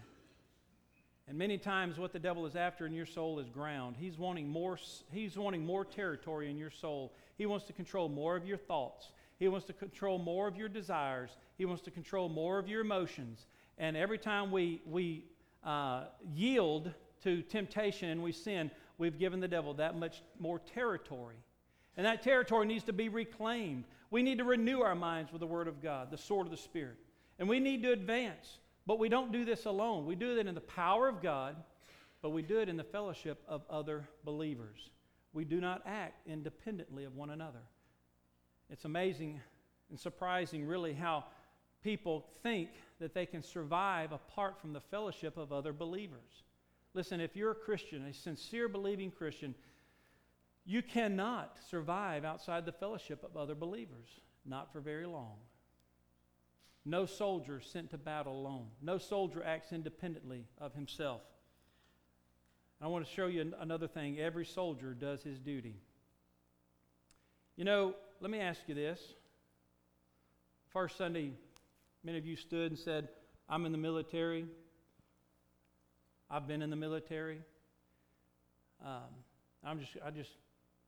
And 1.27 1.39
many 1.39 1.57
times, 1.57 1.99
what 1.99 2.13
the 2.13 2.19
devil 2.19 2.45
is 2.45 2.55
after 2.55 2.85
in 2.85 2.93
your 2.93 3.07
soul 3.07 3.39
is 3.39 3.49
ground. 3.49 3.97
He's 3.99 4.19
wanting 4.19 4.49
more. 4.49 4.79
He's 5.11 5.39
wanting 5.39 5.65
more 5.65 5.85
territory 5.85 6.51
in 6.51 6.59
your 6.59 6.71
soul. 6.71 7.15
He 7.39 7.47
wants 7.47 7.65
to 7.67 7.73
control 7.73 8.09
more 8.09 8.37
of 8.37 8.47
your 8.47 8.59
thoughts. 8.59 9.11
He 9.39 9.49
wants 9.49 9.67
to 9.67 9.73
control 9.73 10.19
more 10.19 10.47
of 10.47 10.57
your 10.57 10.69
desires. 10.69 11.31
He 11.57 11.65
wants 11.65 11.83
to 11.85 11.91
control 11.91 12.29
more 12.29 12.59
of 12.59 12.69
your 12.69 12.83
emotions. 12.83 13.47
And 13.79 13.97
every 13.97 14.19
time 14.19 14.53
we, 14.53 14.83
we 14.87 15.25
uh, 15.65 16.05
yield 16.35 16.93
to 17.25 17.43
temptation 17.43 18.11
and 18.11 18.23
we 18.23 18.33
sin, 18.33 18.71
we've 18.99 19.19
given 19.19 19.41
the 19.41 19.49
devil 19.49 19.75
that 19.75 19.99
much 19.99 20.23
more 20.39 20.59
territory. 20.59 21.37
And 21.97 22.07
that 22.07 22.23
territory 22.23 22.67
needs 22.67 22.85
to 22.85 22.93
be 22.93 23.09
reclaimed. 23.09 23.85
We 24.11 24.23
need 24.23 24.39
to 24.39 24.45
renew 24.45 24.81
our 24.81 24.95
minds 24.95 25.33
with 25.33 25.41
the 25.41 25.47
Word 25.47 25.69
of 25.69 25.83
God, 25.83 26.11
the 26.11 26.19
sword 26.19 26.47
of 26.47 26.51
the 26.51 26.57
Spirit. 26.57 26.97
And 27.39 27.49
we 27.49 27.61
need 27.61 27.83
to 27.83 27.93
advance. 27.93 28.59
But 28.87 28.99
we 28.99 29.09
don't 29.09 29.33
do 29.33 29.45
this 29.45 29.65
alone. 29.65 30.07
We 30.07 30.15
do 30.15 30.39
it 30.39 30.47
in 30.47 30.55
the 30.55 30.61
power 30.61 31.09
of 31.09 31.23
God, 31.23 31.57
but 32.23 32.31
we 32.31 32.43
do 32.43 32.59
it 32.61 32.69
in 32.69 32.77
the 32.77 32.85
fellowship 32.85 33.43
of 33.49 33.63
other 33.71 34.09
believers. 34.25 34.91
We 35.33 35.45
do 35.45 35.61
not 35.61 35.83
act 35.87 36.27
independently 36.27 37.05
of 37.05 37.17
one 37.17 37.31
another. 37.31 37.63
It's 38.71 38.85
amazing 38.85 39.41
and 39.91 39.99
surprising, 39.99 40.67
really, 40.67 40.93
how 40.93 41.25
people 41.83 42.27
think 42.43 42.71
that 43.01 43.15
they 43.15 43.27
can 43.27 43.43
survive 43.43 44.13
apart 44.13 44.61
from 44.61 44.73
the 44.73 44.81
fellowship 44.81 45.37
of 45.37 45.53
other 45.53 45.73
believers. 45.73 46.43
Listen, 46.95 47.21
if 47.21 47.37
you're 47.37 47.51
a 47.51 47.57
Christian, 47.57 48.07
a 48.07 48.15
sincere 48.15 48.69
believing 48.69 49.11
Christian, 49.11 49.55
you 50.65 50.83
cannot 50.83 51.59
survive 51.69 52.25
outside 52.25 52.65
the 52.65 52.73
fellowship 52.73 53.23
of 53.25 53.37
other 53.37 53.55
believers, 53.55 54.09
not 54.47 54.73
for 54.73 54.81
very 54.81 55.07
long. 55.07 55.37
No 56.85 57.07
soldier 57.07 57.61
sent 57.61 57.91
to 57.91 57.99
battle 57.99 58.39
alone. 58.39 58.67
No 58.83 58.99
soldier 58.99 59.43
acts 59.45 59.73
independently 59.73 60.45
of 60.59 60.75
himself. 60.75 61.23
I 62.81 62.89
want 62.89 63.07
to 63.07 63.13
show 63.13 63.27
you 63.27 63.55
another 63.61 63.89
thing. 63.89 64.19
Every 64.19 64.45
soldier 64.45 64.93
does 64.93 65.23
his 65.23 65.39
duty. 65.39 65.77
You 67.57 67.65
know, 67.65 67.95
let 68.21 68.31
me 68.31 68.41
ask 68.41 68.61
you 68.67 68.75
this. 68.75 69.01
First 70.73 70.99
Sunday, 70.99 71.33
Many 72.05 72.19
of 72.19 72.27
you 72.27 72.37
stood 72.37 72.71
and 72.71 72.79
said, 72.79 73.09
I'm 73.49 73.65
in 73.65 73.73
the 73.73 73.79
military. 73.79 74.45
I've 76.31 76.47
been 76.47 76.61
in 76.61 76.69
the 76.69 76.77
military. 76.77 77.41
Um, 78.85 79.09
I'm 79.65 79.81
just, 79.81 79.93
I 80.05 80.11
just, 80.11 80.31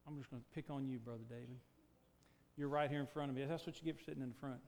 I'm 0.07 0.19
just 0.19 0.31
going 0.31 0.43
to 0.43 0.55
pick 0.55 0.69
on 0.69 0.87
you, 0.87 0.99
Brother 0.99 1.25
David. 1.27 1.57
You're 2.59 2.69
right 2.69 2.91
here 2.91 3.01
in 3.01 3.07
front 3.07 3.31
of 3.31 3.37
me. 3.37 3.45
That's 3.49 3.67
what 3.67 3.77
you 3.81 3.85
get 3.85 3.97
for 3.97 4.05
sitting 4.05 4.23
in 4.23 4.29
the 4.29 4.35
front. 4.35 4.61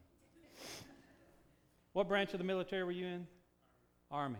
What 1.98 2.06
branch 2.06 2.32
of 2.32 2.38
the 2.38 2.44
military 2.44 2.84
were 2.84 2.92
you 2.92 3.06
in? 3.06 3.26
Army. 4.08 4.38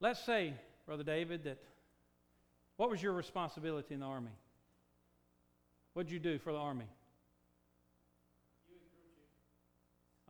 Let's 0.00 0.18
say, 0.24 0.54
Brother 0.86 1.02
David, 1.02 1.44
that 1.44 1.58
what 2.78 2.88
was 2.88 3.02
your 3.02 3.12
responsibility 3.12 3.92
in 3.92 4.00
the 4.00 4.06
Army? 4.06 4.30
What 5.92 6.06
did 6.06 6.12
you 6.14 6.20
do 6.20 6.38
for 6.38 6.54
the 6.54 6.58
Army? 6.58 6.86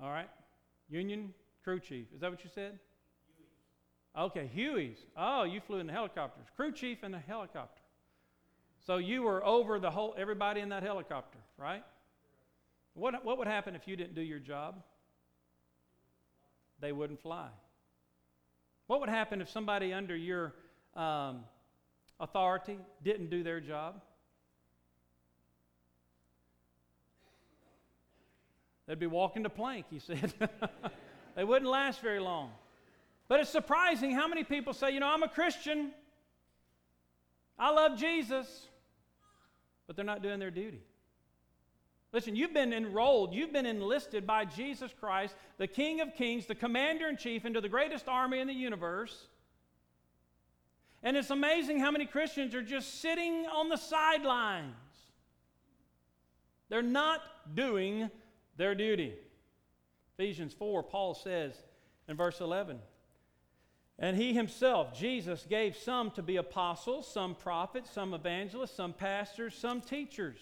All 0.02 0.10
right? 0.10 0.28
Union 0.90 1.32
crew 1.62 1.78
chief. 1.78 2.06
Is 2.12 2.20
that 2.20 2.32
what 2.32 2.42
you 2.42 2.50
said? 2.52 2.80
Okay, 4.18 4.50
Huey's. 4.52 4.98
Oh, 5.16 5.44
you 5.44 5.60
flew 5.60 5.78
in 5.78 5.86
the 5.86 5.92
helicopters. 5.92 6.46
Crew 6.56 6.72
chief 6.72 7.04
in 7.04 7.12
the 7.12 7.20
helicopter. 7.20 7.80
So 8.84 8.96
you 8.96 9.22
were 9.22 9.46
over 9.46 9.78
the 9.78 9.92
whole 9.92 10.16
everybody 10.18 10.62
in 10.62 10.70
that 10.70 10.82
helicopter, 10.82 11.38
right? 11.56 11.84
What, 12.94 13.24
what 13.24 13.38
would 13.38 13.46
happen 13.46 13.76
if 13.76 13.86
you 13.86 13.94
didn't 13.94 14.16
do 14.16 14.22
your 14.22 14.40
job? 14.40 14.82
They 16.80 16.92
wouldn't 16.92 17.20
fly. 17.20 17.48
What 18.86 19.00
would 19.00 19.08
happen 19.08 19.40
if 19.40 19.50
somebody 19.50 19.92
under 19.92 20.16
your 20.16 20.54
um, 20.94 21.44
authority 22.20 22.78
didn't 23.02 23.30
do 23.30 23.42
their 23.42 23.60
job? 23.60 24.00
They'd 28.86 28.98
be 28.98 29.06
walking 29.06 29.42
the 29.42 29.50
plank, 29.50 29.86
he 29.90 29.98
said. 29.98 30.32
they 31.36 31.44
wouldn't 31.44 31.70
last 31.70 32.00
very 32.00 32.20
long. 32.20 32.50
But 33.28 33.40
it's 33.40 33.50
surprising 33.50 34.12
how 34.12 34.26
many 34.26 34.44
people 34.44 34.72
say, 34.72 34.92
you 34.92 35.00
know, 35.00 35.08
I'm 35.08 35.22
a 35.22 35.28
Christian. 35.28 35.92
I 37.58 37.70
love 37.70 37.98
Jesus. 37.98 38.66
But 39.86 39.96
they're 39.96 40.06
not 40.06 40.22
doing 40.22 40.38
their 40.38 40.50
duty. 40.50 40.80
Listen, 42.12 42.34
you've 42.34 42.54
been 42.54 42.72
enrolled, 42.72 43.34
you've 43.34 43.52
been 43.52 43.66
enlisted 43.66 44.26
by 44.26 44.46
Jesus 44.46 44.94
Christ, 44.98 45.34
the 45.58 45.66
King 45.66 46.00
of 46.00 46.14
Kings, 46.14 46.46
the 46.46 46.54
Commander 46.54 47.06
in 47.08 47.18
Chief, 47.18 47.44
into 47.44 47.60
the 47.60 47.68
greatest 47.68 48.08
army 48.08 48.40
in 48.40 48.46
the 48.46 48.54
universe. 48.54 49.28
And 51.02 51.16
it's 51.16 51.30
amazing 51.30 51.80
how 51.80 51.90
many 51.90 52.06
Christians 52.06 52.54
are 52.54 52.62
just 52.62 53.00
sitting 53.00 53.46
on 53.46 53.68
the 53.68 53.76
sidelines. 53.76 54.74
They're 56.70 56.82
not 56.82 57.20
doing 57.54 58.10
their 58.56 58.74
duty. 58.74 59.14
Ephesians 60.18 60.54
4, 60.54 60.82
Paul 60.82 61.14
says 61.14 61.54
in 62.08 62.16
verse 62.16 62.40
11, 62.40 62.78
and 63.98 64.16
he 64.16 64.32
himself, 64.32 64.98
Jesus, 64.98 65.46
gave 65.48 65.76
some 65.76 66.10
to 66.12 66.22
be 66.22 66.36
apostles, 66.36 67.10
some 67.12 67.34
prophets, 67.34 67.90
some 67.90 68.14
evangelists, 68.14 68.74
some 68.76 68.92
pastors, 68.92 69.54
some 69.54 69.80
teachers. 69.80 70.38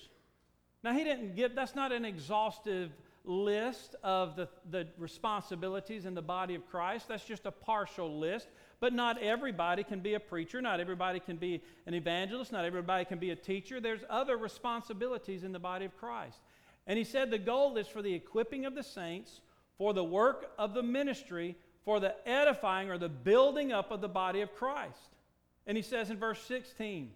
Now, 0.83 0.93
he 0.93 1.05
didn't 1.05 1.35
give, 1.35 1.55
that's 1.55 1.75
not 1.75 1.93
an 1.93 2.05
exhaustive 2.05 2.91
list 3.25 3.97
of 4.05 4.37
the, 4.37 4.49
the 4.71 4.87
responsibilities 4.99 6.07
in 6.07 6.15
the 6.15 6.23
body 6.23 6.55
of 6.55 6.67
Christ. 6.71 7.09
That's 7.09 7.25
just 7.25 7.45
a 7.45 7.51
partial 7.51 8.19
list. 8.19 8.49
But 8.79 8.93
not 8.93 9.21
everybody 9.21 9.83
can 9.83 10.01
be 10.01 10.15
a 10.15 10.21
preacher. 10.21 10.61
Not 10.61 10.81
everybody 10.81 11.19
can 11.19 11.37
be 11.37 11.61
an 11.87 11.95
evangelist. 11.95 12.53
Not 12.53 12.65
everybody 12.65 13.05
can 13.05 13.19
be 13.19 13.31
a 13.31 13.37
teacher. 13.37 13.81
There's 13.81 14.05
other 14.09 14.37
responsibilities 14.37 15.43
in 15.43 15.53
the 15.53 15.59
body 15.59 15.85
of 15.85 15.97
Christ. 15.97 16.39
And 16.87 16.97
he 16.97 17.05
said 17.05 17.31
the 17.31 17.39
goal 17.39 17.77
is 17.77 17.89
for 17.89 18.01
the 18.01 18.15
equipping 18.15 18.65
of 18.65 18.75
the 18.75 18.83
saints, 18.83 19.41
for 19.77 19.93
the 19.93 20.05
work 20.05 20.53
of 20.59 20.73
the 20.73 20.83
ministry, 20.83 21.57
for 21.85 22.01
the 22.01 22.15
edifying 22.29 22.91
or 22.91 22.99
the 22.99 23.09
building 23.09 23.73
up 23.73 23.91
of 23.91 24.01
the 24.01 24.09
body 24.09 24.41
of 24.41 24.55
Christ. 24.55 25.17
And 25.67 25.77
he 25.77 25.83
says 25.83 26.11
in 26.11 26.19
verse 26.19 26.41
16, 26.43 27.11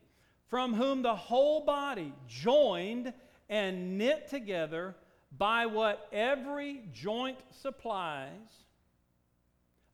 from 0.48 0.74
whom 0.74 1.02
the 1.02 1.14
whole 1.14 1.64
body 1.64 2.12
joined 2.26 3.12
and 3.50 3.98
knit 3.98 4.28
together 4.28 4.94
by 5.36 5.66
what 5.66 6.08
every 6.10 6.80
joint 6.92 7.36
supplies, 7.50 8.30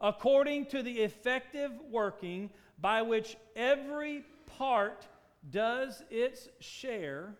according 0.00 0.66
to 0.66 0.82
the 0.84 0.92
effective 0.92 1.72
working 1.90 2.50
by 2.78 3.02
which 3.02 3.36
every 3.56 4.25
part 4.56 5.08
does 5.50 6.02
its 6.10 6.48
share 6.60 7.34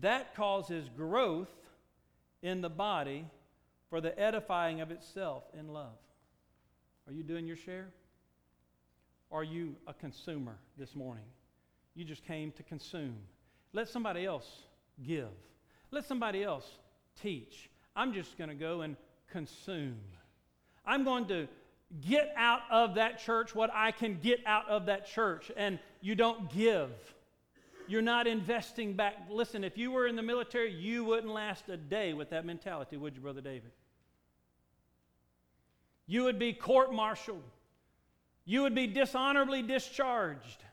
that 0.00 0.36
causes 0.36 0.88
growth 0.96 1.50
in 2.42 2.60
the 2.60 2.70
body 2.70 3.24
for 3.90 4.00
the 4.00 4.16
edifying 4.18 4.80
of 4.80 4.92
itself 4.92 5.42
in 5.58 5.68
love. 5.68 5.98
Are 7.08 7.12
you 7.12 7.24
doing 7.24 7.48
your 7.48 7.56
share? 7.56 7.88
are 9.32 9.42
you 9.42 9.74
a 9.86 9.94
consumer 9.94 10.58
this 10.76 10.94
morning? 10.94 11.24
You 11.94 12.04
just 12.04 12.24
came 12.24 12.52
to 12.52 12.62
consume. 12.62 13.16
Let 13.72 13.88
somebody 13.88 14.26
else 14.26 14.46
give. 15.04 15.28
Let 15.90 16.04
somebody 16.04 16.42
else 16.42 16.66
teach. 17.20 17.70
I'm 17.94 18.12
just 18.12 18.38
going 18.38 18.48
to 18.48 18.56
go 18.56 18.80
and 18.80 18.96
consume. 19.30 19.98
I'm 20.84 21.04
going 21.04 21.26
to 21.26 21.48
get 22.00 22.32
out 22.36 22.62
of 22.70 22.94
that 22.94 23.18
church 23.18 23.54
what 23.54 23.70
I 23.74 23.92
can 23.92 24.18
get 24.22 24.40
out 24.46 24.68
of 24.68 24.86
that 24.86 25.06
church, 25.06 25.50
and 25.56 25.78
you 26.00 26.14
don't 26.14 26.50
give. 26.50 26.90
You're 27.86 28.02
not 28.02 28.26
investing 28.26 28.94
back. 28.94 29.14
Listen, 29.28 29.64
if 29.64 29.76
you 29.76 29.90
were 29.90 30.06
in 30.06 30.16
the 30.16 30.22
military, 30.22 30.72
you 30.72 31.04
wouldn't 31.04 31.32
last 31.32 31.68
a 31.68 31.76
day 31.76 32.14
with 32.14 32.30
that 32.30 32.46
mentality, 32.46 32.96
would 32.96 33.14
you, 33.14 33.20
Brother 33.20 33.40
David? 33.40 33.72
You 36.06 36.24
would 36.24 36.38
be 36.38 36.52
court 36.52 36.92
martialed. 36.92 37.42
You 38.44 38.62
would 38.62 38.74
be 38.74 38.86
dishonorably 38.86 39.62
discharged. 39.62 40.64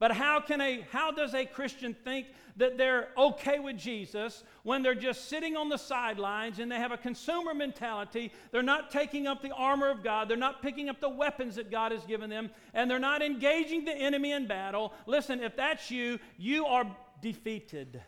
But 0.00 0.12
how 0.12 0.40
can 0.40 0.60
a 0.60 0.84
how 0.90 1.12
does 1.12 1.34
a 1.34 1.46
Christian 1.46 1.94
think 1.94 2.26
that 2.56 2.76
they're 2.76 3.08
okay 3.16 3.58
with 3.58 3.78
Jesus 3.78 4.42
when 4.62 4.82
they're 4.82 4.94
just 4.94 5.28
sitting 5.28 5.56
on 5.56 5.68
the 5.68 5.76
sidelines 5.76 6.58
and 6.58 6.70
they 6.70 6.76
have 6.76 6.92
a 6.92 6.96
consumer 6.98 7.54
mentality? 7.54 8.32
They're 8.50 8.62
not 8.62 8.90
taking 8.90 9.26
up 9.26 9.40
the 9.40 9.52
armor 9.52 9.88
of 9.88 10.02
God, 10.02 10.28
they're 10.28 10.36
not 10.36 10.62
picking 10.62 10.88
up 10.88 11.00
the 11.00 11.08
weapons 11.08 11.56
that 11.56 11.70
God 11.70 11.92
has 11.92 12.04
given 12.04 12.28
them, 12.28 12.50
and 12.74 12.90
they're 12.90 12.98
not 12.98 13.22
engaging 13.22 13.84
the 13.84 13.94
enemy 13.94 14.32
in 14.32 14.46
battle. 14.46 14.92
Listen, 15.06 15.40
if 15.40 15.56
that's 15.56 15.90
you, 15.90 16.18
you 16.36 16.66
are 16.66 16.84
defeated. 17.22 18.02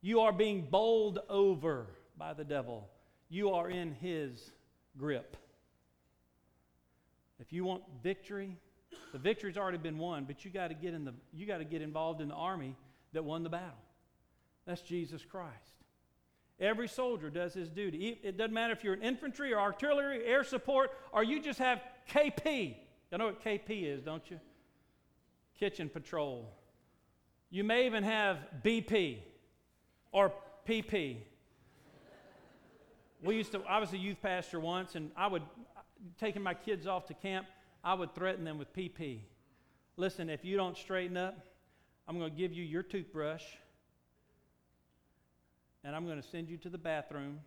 You 0.00 0.20
are 0.20 0.32
being 0.32 0.68
bowled 0.70 1.18
over 1.28 1.86
by 2.16 2.34
the 2.34 2.44
devil. 2.44 2.88
You 3.28 3.50
are 3.50 3.68
in 3.68 3.92
his 3.94 4.52
grip. 4.96 5.36
If 7.40 7.52
you 7.52 7.64
want 7.64 7.82
victory, 8.02 8.56
the 9.12 9.18
victory's 9.18 9.56
already 9.56 9.78
been 9.78 9.98
won, 9.98 10.24
but 10.24 10.44
you 10.44 10.50
got 10.50 10.68
to 10.68 10.74
get 10.74 10.94
in 10.94 11.04
the 11.04 11.14
you 11.32 11.46
got 11.46 11.58
to 11.58 11.64
get 11.64 11.82
involved 11.82 12.20
in 12.20 12.28
the 12.28 12.34
army 12.34 12.76
that 13.12 13.24
won 13.24 13.42
the 13.42 13.48
battle. 13.48 13.78
That's 14.66 14.82
Jesus 14.82 15.24
Christ. 15.24 15.54
Every 16.60 16.88
soldier 16.88 17.30
does 17.30 17.54
his 17.54 17.70
duty. 17.70 18.18
It 18.22 18.36
doesn't 18.36 18.52
matter 18.52 18.72
if 18.72 18.82
you're 18.82 18.94
an 18.94 19.02
infantry 19.02 19.54
or 19.54 19.60
artillery, 19.60 20.24
air 20.24 20.42
support, 20.42 20.90
or 21.12 21.22
you 21.22 21.40
just 21.40 21.60
have 21.60 21.80
KP. 22.10 22.76
You 23.12 23.18
know 23.18 23.26
what 23.26 23.42
KP 23.42 23.84
is, 23.84 24.02
don't 24.02 24.28
you? 24.28 24.40
Kitchen 25.58 25.88
patrol. 25.88 26.52
You 27.50 27.64
may 27.64 27.86
even 27.86 28.02
have 28.02 28.38
BP 28.62 29.18
or 30.10 30.32
PP. 30.68 31.18
We 33.22 33.36
used 33.36 33.52
to, 33.52 33.62
I 33.62 33.78
was 33.78 33.92
a 33.92 33.98
youth 33.98 34.20
pastor 34.20 34.60
once, 34.60 34.94
and 34.94 35.10
I 35.16 35.28
would, 35.28 35.42
taking 36.18 36.42
my 36.42 36.54
kids 36.54 36.86
off 36.86 37.06
to 37.06 37.14
camp, 37.14 37.46
I 37.82 37.94
would 37.94 38.14
threaten 38.14 38.44
them 38.44 38.58
with 38.58 38.72
PP. 38.72 39.20
Listen, 39.96 40.30
if 40.30 40.44
you 40.44 40.56
don't 40.56 40.76
straighten 40.76 41.16
up, 41.16 41.46
I'm 42.06 42.18
going 42.18 42.30
to 42.30 42.36
give 42.36 42.52
you 42.52 42.64
your 42.64 42.82
toothbrush, 42.82 43.44
and 45.84 45.94
I'm 45.94 46.06
going 46.06 46.20
to 46.20 46.26
send 46.26 46.48
you 46.48 46.56
to 46.58 46.70
the 46.70 46.78
bathroom, 46.78 47.40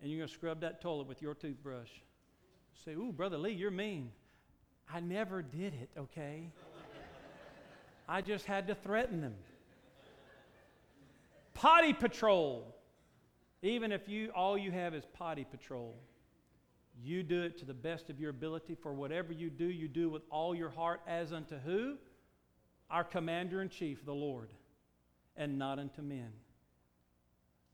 and 0.00 0.10
you're 0.10 0.18
going 0.18 0.28
to 0.28 0.34
scrub 0.34 0.60
that 0.60 0.80
toilet 0.80 1.06
with 1.06 1.20
your 1.20 1.34
toothbrush. 1.34 1.90
Say, 2.84 2.92
ooh, 2.92 3.12
Brother 3.12 3.38
Lee, 3.38 3.52
you're 3.52 3.70
mean. 3.70 4.10
I 4.92 5.00
never 5.00 5.42
did 5.42 5.74
it, 5.74 5.90
okay? 5.98 6.50
I 8.08 8.20
just 8.20 8.46
had 8.46 8.68
to 8.68 8.74
threaten 8.74 9.20
them. 9.20 9.34
Potty 11.54 11.92
patrol. 11.92 12.74
Even 13.62 13.90
if 13.90 14.08
you 14.08 14.30
all 14.34 14.56
you 14.56 14.70
have 14.70 14.94
is 14.94 15.04
potty 15.14 15.44
patrol, 15.44 15.96
you 17.02 17.22
do 17.22 17.42
it 17.42 17.58
to 17.58 17.64
the 17.64 17.74
best 17.74 18.10
of 18.10 18.20
your 18.20 18.30
ability. 18.30 18.74
For 18.74 18.92
whatever 18.92 19.32
you 19.32 19.50
do, 19.50 19.66
you 19.66 19.88
do 19.88 20.08
with 20.08 20.22
all 20.30 20.54
your 20.54 20.70
heart 20.70 21.00
as 21.06 21.32
unto 21.32 21.58
who? 21.58 21.96
Our 22.90 23.04
commander 23.04 23.62
in 23.62 23.68
chief, 23.68 24.04
the 24.04 24.14
Lord, 24.14 24.50
and 25.36 25.58
not 25.58 25.78
unto 25.78 26.02
men. 26.02 26.30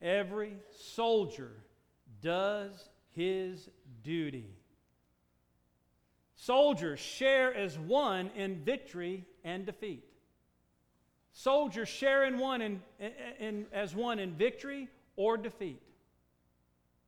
Every 0.00 0.54
soldier 0.94 1.52
does 2.20 2.88
his 3.10 3.68
duty. 4.02 4.50
Soldiers 6.34 6.98
share 6.98 7.54
as 7.54 7.78
one 7.78 8.30
in 8.34 8.64
victory 8.64 9.24
and 9.44 9.64
defeat. 9.64 10.04
Soldiers 11.32 11.88
share 11.88 12.24
in 12.24 12.38
one 12.38 12.60
in, 12.60 12.82
in, 12.98 13.12
in, 13.38 13.66
as 13.72 13.94
one 13.94 14.18
in 14.18 14.32
victory 14.32 14.88
or 15.14 15.36
defeat. 15.36 15.80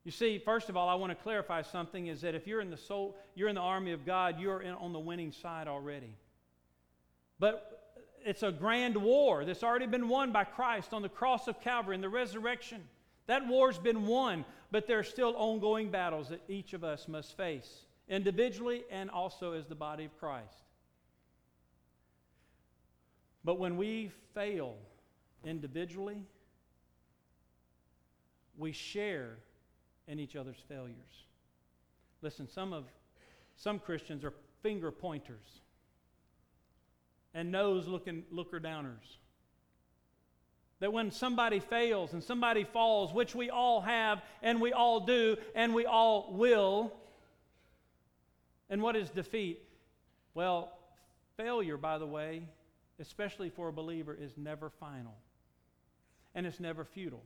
You 0.04 0.10
see, 0.10 0.38
first 0.38 0.68
of 0.68 0.76
all, 0.76 0.88
I 0.88 0.94
want 0.94 1.10
to 1.10 1.22
clarify 1.22 1.62
something 1.62 2.08
is 2.08 2.20
that 2.20 2.34
if 2.34 2.46
you're 2.46 2.60
in 2.60 2.70
the 2.70 2.76
soul, 2.76 3.16
you're 3.34 3.48
in 3.48 3.54
the 3.54 3.62
army 3.62 3.92
of 3.92 4.04
God, 4.04 4.38
you're 4.38 4.60
in, 4.60 4.74
on 4.74 4.92
the 4.92 4.98
winning 4.98 5.32
side 5.32 5.66
already. 5.66 6.14
But 7.38 8.02
it's 8.24 8.42
a 8.42 8.52
grand 8.52 8.96
war 8.96 9.44
that's 9.46 9.62
already 9.62 9.86
been 9.86 10.08
won 10.08 10.30
by 10.30 10.44
Christ 10.44 10.92
on 10.92 11.00
the 11.00 11.08
cross 11.08 11.48
of 11.48 11.60
Calvary 11.60 11.94
and 11.94 12.04
the 12.04 12.08
resurrection. 12.10 12.82
That 13.26 13.46
war's 13.46 13.78
been 13.78 14.06
won, 14.06 14.44
but 14.70 14.86
there 14.86 14.98
are 14.98 15.04
still 15.04 15.34
ongoing 15.36 15.90
battles 15.90 16.28
that 16.28 16.42
each 16.48 16.74
of 16.74 16.84
us 16.84 17.08
must 17.08 17.34
face, 17.36 17.86
individually 18.06 18.84
and 18.90 19.10
also 19.10 19.52
as 19.52 19.66
the 19.66 19.74
body 19.74 20.04
of 20.04 20.18
Christ. 20.18 20.64
But 23.42 23.58
when 23.58 23.78
we 23.78 24.10
fail 24.34 24.76
individually, 25.44 26.22
we 28.56 28.72
share 28.72 29.38
in 30.06 30.18
each 30.18 30.36
other's 30.36 30.62
failures. 30.68 31.24
Listen, 32.22 32.48
some 32.48 32.72
of 32.72 32.84
some 33.56 33.78
Christians 33.78 34.24
are 34.24 34.32
finger 34.62 34.90
pointers 34.90 35.60
and 37.34 37.50
nose 37.50 37.86
looking 37.86 38.24
looker 38.30 38.60
downers. 38.60 39.18
That 40.80 40.92
when 40.92 41.10
somebody 41.10 41.60
fails 41.60 42.12
and 42.12 42.22
somebody 42.22 42.64
falls, 42.64 43.12
which 43.12 43.34
we 43.34 43.50
all 43.50 43.80
have 43.80 44.22
and 44.42 44.60
we 44.60 44.72
all 44.72 45.00
do 45.00 45.36
and 45.54 45.74
we 45.74 45.86
all 45.86 46.32
will, 46.32 46.92
and 48.68 48.82
what 48.82 48.96
is 48.96 49.10
defeat? 49.10 49.62
Well, 50.34 50.72
failure, 51.36 51.76
by 51.76 51.98
the 51.98 52.06
way, 52.06 52.42
especially 52.98 53.50
for 53.50 53.68
a 53.68 53.72
believer, 53.72 54.14
is 54.14 54.32
never 54.36 54.70
final 54.70 55.14
and 56.34 56.46
it's 56.46 56.60
never 56.60 56.84
futile. 56.84 57.22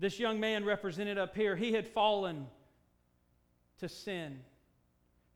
This 0.00 0.18
young 0.18 0.38
man 0.38 0.64
represented 0.64 1.18
up 1.18 1.34
here, 1.34 1.56
he 1.56 1.72
had 1.72 1.86
fallen 1.88 2.46
to 3.78 3.88
sin. 3.88 4.40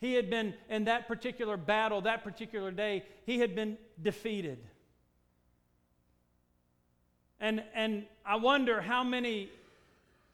He 0.00 0.14
had 0.14 0.30
been, 0.30 0.54
in 0.68 0.84
that 0.84 1.08
particular 1.08 1.56
battle, 1.56 2.00
that 2.02 2.24
particular 2.24 2.70
day, 2.70 3.04
he 3.24 3.38
had 3.38 3.54
been 3.54 3.76
defeated. 4.02 4.58
And, 7.40 7.62
and 7.74 8.04
I 8.24 8.36
wonder 8.36 8.80
how 8.80 9.02
many, 9.02 9.50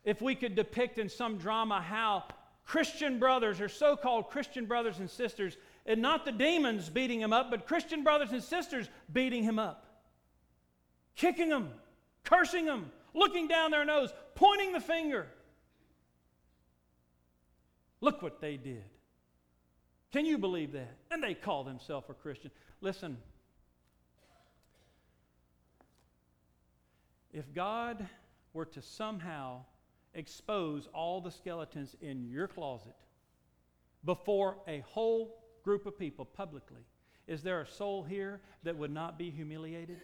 if 0.04 0.20
we 0.20 0.34
could 0.34 0.54
depict 0.54 0.98
in 0.98 1.08
some 1.08 1.38
drama 1.38 1.80
how 1.80 2.24
Christian 2.66 3.18
brothers 3.18 3.62
or 3.62 3.68
so 3.68 3.96
called 3.96 4.28
Christian 4.28 4.66
brothers 4.66 4.98
and 4.98 5.08
sisters, 5.08 5.56
and 5.86 6.02
not 6.02 6.26
the 6.26 6.32
demons 6.32 6.90
beating 6.90 7.20
him 7.20 7.32
up, 7.32 7.50
but 7.50 7.66
Christian 7.66 8.04
brothers 8.04 8.32
and 8.32 8.42
sisters 8.42 8.90
beating 9.10 9.42
him 9.42 9.58
up, 9.58 9.86
kicking 11.16 11.48
him, 11.48 11.70
cursing 12.24 12.66
him, 12.66 12.90
looking 13.14 13.48
down 13.48 13.70
their 13.70 13.84
nose, 13.84 14.12
pointing 14.34 14.72
the 14.72 14.80
finger. 14.80 15.26
Look 18.00 18.22
what 18.22 18.40
they 18.40 18.56
did. 18.56 18.84
Can 20.12 20.24
you 20.24 20.38
believe 20.38 20.72
that? 20.72 20.96
And 21.10 21.22
they 21.22 21.34
call 21.34 21.64
themselves 21.64 22.06
a 22.08 22.14
Christian. 22.14 22.50
Listen, 22.80 23.18
if 27.32 27.52
God 27.52 28.06
were 28.52 28.64
to 28.66 28.80
somehow 28.80 29.64
expose 30.14 30.88
all 30.94 31.20
the 31.20 31.30
skeletons 31.30 31.94
in 32.00 32.28
your 32.28 32.48
closet 32.48 32.94
before 34.04 34.56
a 34.66 34.80
whole 34.80 35.44
group 35.62 35.84
of 35.84 35.98
people 35.98 36.24
publicly, 36.24 36.86
is 37.26 37.42
there 37.42 37.60
a 37.60 37.66
soul 37.66 38.02
here 38.02 38.40
that 38.62 38.76
would 38.76 38.90
not 38.90 39.18
be 39.18 39.30
humiliated? 39.30 39.98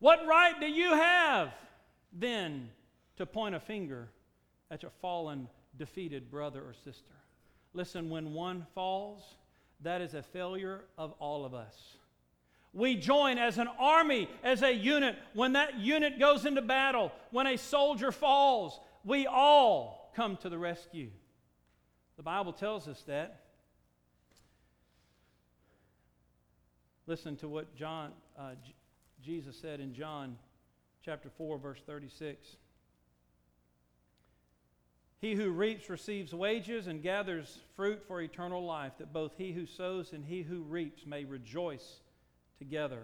What 0.00 0.26
right 0.26 0.58
do 0.60 0.66
you 0.66 0.94
have 0.94 1.52
then 2.12 2.70
to 3.16 3.26
point 3.26 3.54
a 3.54 3.60
finger 3.60 4.08
at 4.70 4.82
your 4.82 4.92
fallen, 5.00 5.48
defeated 5.76 6.30
brother 6.30 6.60
or 6.60 6.74
sister? 6.84 7.14
Listen, 7.74 8.08
when 8.10 8.32
one 8.32 8.66
falls, 8.74 9.22
that 9.80 10.00
is 10.00 10.14
a 10.14 10.22
failure 10.22 10.84
of 10.96 11.12
all 11.18 11.44
of 11.44 11.54
us. 11.54 11.76
We 12.72 12.96
join 12.96 13.38
as 13.38 13.58
an 13.58 13.68
army, 13.78 14.28
as 14.44 14.62
a 14.62 14.72
unit. 14.72 15.16
When 15.34 15.54
that 15.54 15.78
unit 15.78 16.18
goes 16.18 16.44
into 16.44 16.62
battle, 16.62 17.12
when 17.30 17.46
a 17.46 17.56
soldier 17.56 18.12
falls, 18.12 18.78
we 19.04 19.26
all 19.26 20.12
come 20.14 20.36
to 20.38 20.48
the 20.48 20.58
rescue. 20.58 21.10
The 22.16 22.22
Bible 22.22 22.52
tells 22.52 22.88
us 22.88 23.02
that. 23.06 23.40
Listen 27.06 27.36
to 27.36 27.48
what 27.48 27.74
John, 27.74 28.12
uh, 28.38 28.50
Jesus 29.24 29.56
said 29.56 29.80
in 29.80 29.94
John 29.94 30.36
chapter 31.04 31.30
4, 31.36 31.58
verse 31.58 31.80
36. 31.86 32.56
He 35.20 35.34
who 35.34 35.50
reaps 35.50 35.90
receives 35.90 36.32
wages 36.32 36.86
and 36.86 37.02
gathers 37.02 37.58
fruit 37.74 38.02
for 38.06 38.20
eternal 38.20 38.64
life, 38.64 38.92
that 38.98 39.12
both 39.12 39.32
he 39.36 39.52
who 39.52 39.66
sows 39.66 40.12
and 40.12 40.24
he 40.24 40.42
who 40.42 40.62
reaps 40.62 41.04
may 41.04 41.24
rejoice 41.24 42.00
together. 42.58 43.02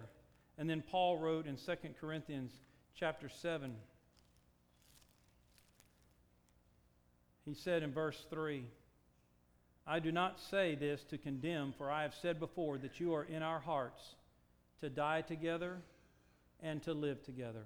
And 0.57 0.69
then 0.69 0.83
Paul 0.89 1.17
wrote 1.17 1.45
in 1.45 1.57
2 1.57 1.73
Corinthians 1.99 2.53
chapter 2.97 3.27
7. 3.27 3.75
He 7.43 7.53
said 7.53 7.83
in 7.83 7.91
verse 7.91 8.25
3 8.29 8.63
I 9.87 9.99
do 9.99 10.11
not 10.11 10.39
say 10.39 10.73
this 10.73 11.03
to 11.11 11.17
condemn, 11.17 11.73
for 11.77 11.91
I 11.91 12.01
have 12.01 12.15
said 12.15 12.39
before 12.39 12.79
that 12.79 12.99
you 12.99 13.13
are 13.13 13.23
in 13.23 13.43
our 13.43 13.59
hearts 13.59 14.15
to 14.79 14.89
die 14.89 15.21
together 15.21 15.77
and 16.61 16.81
to 16.83 16.93
live 16.93 17.23
together. 17.23 17.65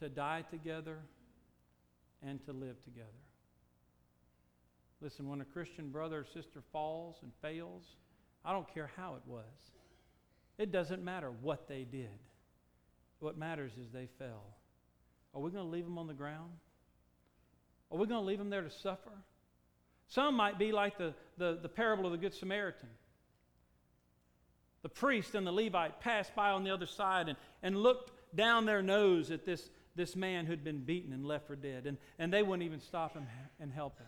To 0.00 0.08
die 0.08 0.44
together 0.50 0.98
and 2.22 2.44
to 2.44 2.52
live 2.52 2.82
together. 2.84 3.08
Listen, 5.00 5.28
when 5.28 5.40
a 5.40 5.44
Christian 5.44 5.90
brother 5.90 6.20
or 6.20 6.24
sister 6.24 6.62
falls 6.72 7.16
and 7.22 7.30
fails, 7.40 7.84
I 8.44 8.52
don't 8.52 8.72
care 8.72 8.90
how 8.96 9.14
it 9.14 9.22
was. 9.26 9.44
It 10.58 10.72
doesn't 10.72 11.04
matter 11.04 11.30
what 11.30 11.68
they 11.68 11.84
did. 11.84 12.18
What 13.20 13.38
matters 13.38 13.72
is 13.80 13.90
they 13.92 14.08
fell. 14.18 14.44
Are 15.34 15.40
we 15.40 15.50
going 15.50 15.64
to 15.64 15.70
leave 15.70 15.84
them 15.84 15.98
on 15.98 16.06
the 16.06 16.14
ground? 16.14 16.50
Are 17.90 17.98
we 17.98 18.06
going 18.06 18.20
to 18.20 18.26
leave 18.26 18.38
them 18.38 18.50
there 18.50 18.62
to 18.62 18.70
suffer? 18.70 19.12
Some 20.08 20.34
might 20.34 20.58
be 20.58 20.72
like 20.72 20.98
the, 20.98 21.14
the, 21.36 21.58
the 21.62 21.68
parable 21.68 22.06
of 22.06 22.12
the 22.12 22.18
Good 22.18 22.34
Samaritan. 22.34 22.88
The 24.82 24.88
priest 24.88 25.34
and 25.34 25.46
the 25.46 25.52
Levite 25.52 26.00
passed 26.00 26.34
by 26.34 26.50
on 26.50 26.64
the 26.64 26.70
other 26.70 26.86
side 26.86 27.28
and, 27.28 27.36
and 27.62 27.76
looked 27.76 28.12
down 28.34 28.64
their 28.64 28.82
nose 28.82 29.30
at 29.30 29.44
this, 29.44 29.70
this 29.96 30.14
man 30.14 30.46
who'd 30.46 30.62
been 30.62 30.80
beaten 30.80 31.12
and 31.12 31.26
left 31.26 31.46
for 31.46 31.56
dead, 31.56 31.86
and, 31.86 31.98
and 32.18 32.32
they 32.32 32.42
wouldn't 32.42 32.64
even 32.64 32.80
stop 32.80 33.14
him 33.14 33.26
and 33.60 33.72
help 33.72 33.98
him. 33.98 34.06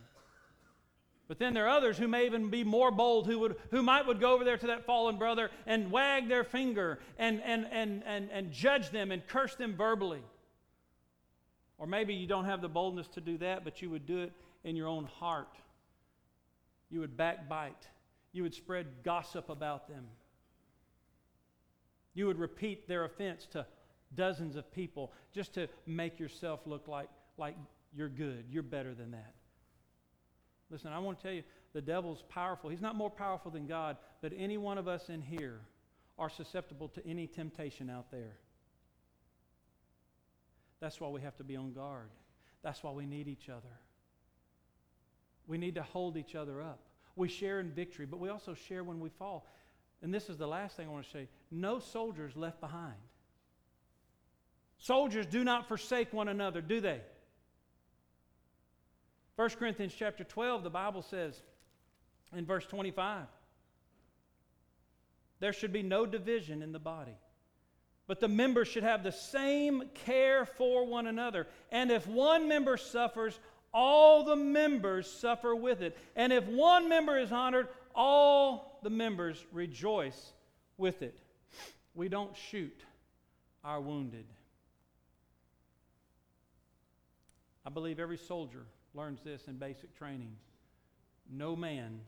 But 1.30 1.38
then 1.38 1.54
there 1.54 1.66
are 1.66 1.76
others 1.76 1.96
who 1.96 2.08
may 2.08 2.26
even 2.26 2.50
be 2.50 2.64
more 2.64 2.90
bold 2.90 3.28
who, 3.28 3.38
would, 3.38 3.54
who 3.70 3.84
might 3.84 4.04
would 4.04 4.18
go 4.18 4.32
over 4.32 4.42
there 4.42 4.56
to 4.56 4.66
that 4.66 4.84
fallen 4.84 5.16
brother 5.16 5.50
and 5.64 5.92
wag 5.92 6.28
their 6.28 6.42
finger 6.42 6.98
and, 7.18 7.40
and, 7.44 7.68
and, 7.70 8.02
and, 8.04 8.28
and 8.32 8.50
judge 8.50 8.90
them 8.90 9.12
and 9.12 9.24
curse 9.28 9.54
them 9.54 9.76
verbally. 9.76 10.22
Or 11.78 11.86
maybe 11.86 12.14
you 12.14 12.26
don't 12.26 12.46
have 12.46 12.60
the 12.60 12.68
boldness 12.68 13.06
to 13.14 13.20
do 13.20 13.38
that, 13.38 13.62
but 13.62 13.80
you 13.80 13.90
would 13.90 14.06
do 14.06 14.18
it 14.18 14.32
in 14.64 14.74
your 14.74 14.88
own 14.88 15.04
heart. 15.04 15.54
You 16.90 16.98
would 16.98 17.16
backbite. 17.16 17.86
You 18.32 18.42
would 18.42 18.54
spread 18.54 18.86
gossip 19.04 19.48
about 19.48 19.88
them. 19.88 20.08
You 22.14 22.26
would 22.26 22.38
repeat 22.38 22.88
their 22.88 23.04
offense 23.04 23.46
to 23.52 23.66
dozens 24.14 24.56
of 24.56 24.70
people 24.72 25.12
just 25.32 25.54
to 25.54 25.68
make 25.86 26.18
yourself 26.18 26.60
look 26.66 26.88
like, 26.88 27.08
like 27.38 27.56
you're 27.94 28.08
good. 28.08 28.44
You're 28.50 28.62
better 28.62 28.94
than 28.94 29.12
that. 29.12 29.34
Listen, 30.70 30.92
I 30.92 30.98
want 30.98 31.18
to 31.18 31.22
tell 31.22 31.32
you, 31.32 31.42
the 31.72 31.80
devil's 31.80 32.22
powerful. 32.28 32.70
He's 32.70 32.80
not 32.80 32.96
more 32.96 33.10
powerful 33.10 33.50
than 33.50 33.66
God, 33.66 33.96
but 34.22 34.32
any 34.36 34.58
one 34.58 34.78
of 34.78 34.88
us 34.88 35.08
in 35.08 35.22
here 35.22 35.60
are 36.18 36.30
susceptible 36.30 36.88
to 36.88 37.06
any 37.06 37.26
temptation 37.26 37.88
out 37.88 38.10
there. 38.10 38.36
That's 40.80 41.00
why 41.00 41.08
we 41.08 41.20
have 41.20 41.36
to 41.36 41.44
be 41.44 41.56
on 41.56 41.72
guard. 41.72 42.10
That's 42.62 42.82
why 42.82 42.92
we 42.92 43.06
need 43.06 43.28
each 43.28 43.48
other. 43.48 43.78
We 45.46 45.58
need 45.58 45.74
to 45.76 45.82
hold 45.82 46.16
each 46.16 46.34
other 46.34 46.60
up. 46.60 46.80
We 47.16 47.28
share 47.28 47.60
in 47.60 47.70
victory, 47.70 48.06
but 48.06 48.20
we 48.20 48.28
also 48.28 48.54
share 48.54 48.84
when 48.84 49.00
we 49.00 49.08
fall. 49.10 49.46
And 50.02 50.12
this 50.14 50.28
is 50.28 50.38
the 50.38 50.46
last 50.46 50.76
thing 50.76 50.88
I 50.88 50.90
want 50.90 51.04
to 51.04 51.10
say 51.10 51.28
no 51.50 51.78
soldiers 51.78 52.36
left 52.36 52.60
behind. 52.60 52.94
Soldiers 54.78 55.26
do 55.26 55.44
not 55.44 55.68
forsake 55.68 56.12
one 56.12 56.28
another, 56.28 56.62
do 56.62 56.80
they? 56.80 57.00
1 59.36 59.50
Corinthians 59.50 59.94
chapter 59.96 60.24
12, 60.24 60.64
the 60.64 60.70
Bible 60.70 61.02
says 61.02 61.42
in 62.34 62.46
verse 62.46 62.66
25, 62.66 63.26
there 65.38 65.52
should 65.52 65.72
be 65.72 65.82
no 65.82 66.06
division 66.06 66.62
in 66.62 66.72
the 66.72 66.78
body, 66.78 67.16
but 68.06 68.20
the 68.20 68.28
members 68.28 68.68
should 68.68 68.82
have 68.82 69.02
the 69.02 69.12
same 69.12 69.84
care 69.94 70.44
for 70.44 70.86
one 70.86 71.06
another. 71.06 71.46
And 71.70 71.90
if 71.90 72.06
one 72.06 72.48
member 72.48 72.76
suffers, 72.76 73.38
all 73.72 74.24
the 74.24 74.36
members 74.36 75.10
suffer 75.10 75.54
with 75.54 75.80
it. 75.80 75.96
And 76.16 76.32
if 76.32 76.44
one 76.46 76.88
member 76.88 77.18
is 77.18 77.32
honored, 77.32 77.68
all 77.94 78.69
the 78.82 78.90
members 78.90 79.44
rejoice 79.52 80.32
with 80.76 81.02
it. 81.02 81.18
We 81.94 82.08
don't 82.08 82.36
shoot 82.36 82.84
our 83.64 83.80
wounded. 83.80 84.26
I 87.66 87.70
believe 87.70 87.98
every 87.98 88.16
soldier 88.16 88.64
learns 88.94 89.20
this 89.22 89.42
in 89.46 89.56
basic 89.56 89.96
training 89.96 90.36
no 91.30 91.54
man 91.54 92.00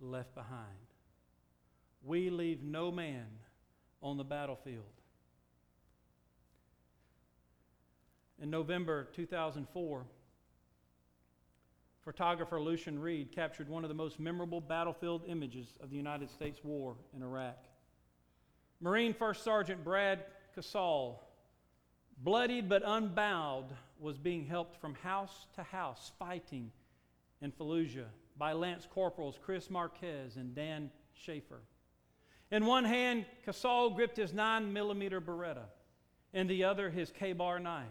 left 0.00 0.34
behind. 0.34 0.58
We 2.02 2.30
leave 2.30 2.62
no 2.62 2.90
man 2.90 3.26
on 4.02 4.16
the 4.16 4.24
battlefield. 4.24 4.84
In 8.42 8.50
November 8.50 9.08
2004, 9.14 10.06
photographer 12.04 12.60
Lucian 12.60 12.98
Read 12.98 13.32
captured 13.32 13.68
one 13.68 13.84
of 13.84 13.88
the 13.88 13.94
most 13.94 14.18
memorable 14.18 14.60
battlefield 14.60 15.22
images 15.26 15.76
of 15.80 15.90
the 15.90 15.96
United 15.96 16.30
States 16.30 16.60
war 16.64 16.96
in 17.14 17.22
Iraq. 17.22 17.58
Marine 18.80 19.12
First 19.12 19.44
Sergeant 19.44 19.84
Brad 19.84 20.24
Kasal 20.56 21.16
bloodied 22.22 22.68
but 22.68 22.82
unbowed, 22.84 23.74
was 23.98 24.18
being 24.18 24.44
helped 24.44 24.80
from 24.80 24.94
house 24.96 25.46
to 25.54 25.62
house 25.62 26.12
fighting 26.18 26.70
in 27.40 27.52
Fallujah 27.52 28.06
by 28.36 28.52
Lance 28.52 28.86
Corporals 28.90 29.38
Chris 29.42 29.70
Marquez 29.70 30.36
and 30.36 30.54
Dan 30.54 30.90
Shaffer. 31.14 31.60
In 32.50 32.66
one 32.66 32.84
hand, 32.84 33.26
Kasal 33.46 33.94
gripped 33.94 34.16
his 34.16 34.32
9 34.32 34.72
millimeter 34.72 35.20
Beretta, 35.20 35.64
in 36.32 36.46
the 36.46 36.64
other, 36.64 36.90
his 36.90 37.12
Ka-Bar 37.18 37.58
knife. 37.58 37.86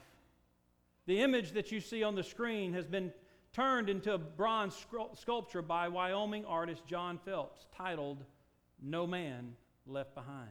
The 1.06 1.22
image 1.22 1.52
that 1.54 1.72
you 1.72 1.80
see 1.80 2.04
on 2.04 2.16
the 2.16 2.24
screen 2.24 2.74
has 2.74 2.86
been 2.86 3.12
turned 3.54 3.90
into 3.90 4.14
a 4.14 4.18
bronze 4.18 4.86
sculpture 5.16 5.62
by 5.62 5.88
Wyoming 5.88 6.46
artist 6.46 6.86
John 6.86 7.20
Phelps 7.26 7.66
titled 7.76 8.24
No 8.82 9.08
Man 9.08 9.56
Left 9.88 10.14
Behind. 10.14 10.50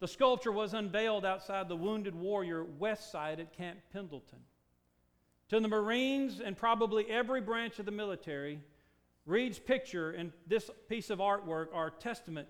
The 0.00 0.08
sculpture 0.08 0.52
was 0.52 0.74
unveiled 0.74 1.24
outside 1.24 1.68
the 1.68 1.76
Wounded 1.76 2.14
Warrior 2.14 2.64
West 2.64 3.10
Side 3.10 3.40
at 3.40 3.52
Camp 3.52 3.80
Pendleton. 3.92 4.38
To 5.48 5.58
the 5.58 5.68
Marines 5.68 6.40
and 6.40 6.56
probably 6.56 7.10
every 7.10 7.40
branch 7.40 7.78
of 7.78 7.86
the 7.86 7.90
military, 7.90 8.60
Read's 9.26 9.58
picture 9.58 10.12
and 10.12 10.32
this 10.46 10.70
piece 10.88 11.10
of 11.10 11.18
artwork 11.18 11.68
are 11.74 11.90
testament 11.90 12.48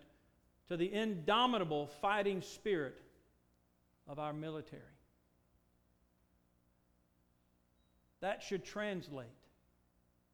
to 0.69 0.77
the 0.77 0.93
indomitable 0.93 1.87
fighting 1.87 2.43
spirit 2.43 3.01
of 4.07 4.19
our 4.19 4.33
military. 4.33 4.83
That 8.21 8.43
should 8.43 8.65
translate 8.65 9.27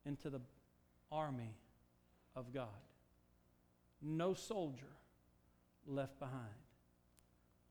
into 0.07 0.31
the 0.31 0.41
army 1.11 1.55
of 2.37 2.53
God. 2.53 2.69
No 4.03 4.35
soldier 4.35 4.93
left 5.87 6.19
behind. 6.19 6.35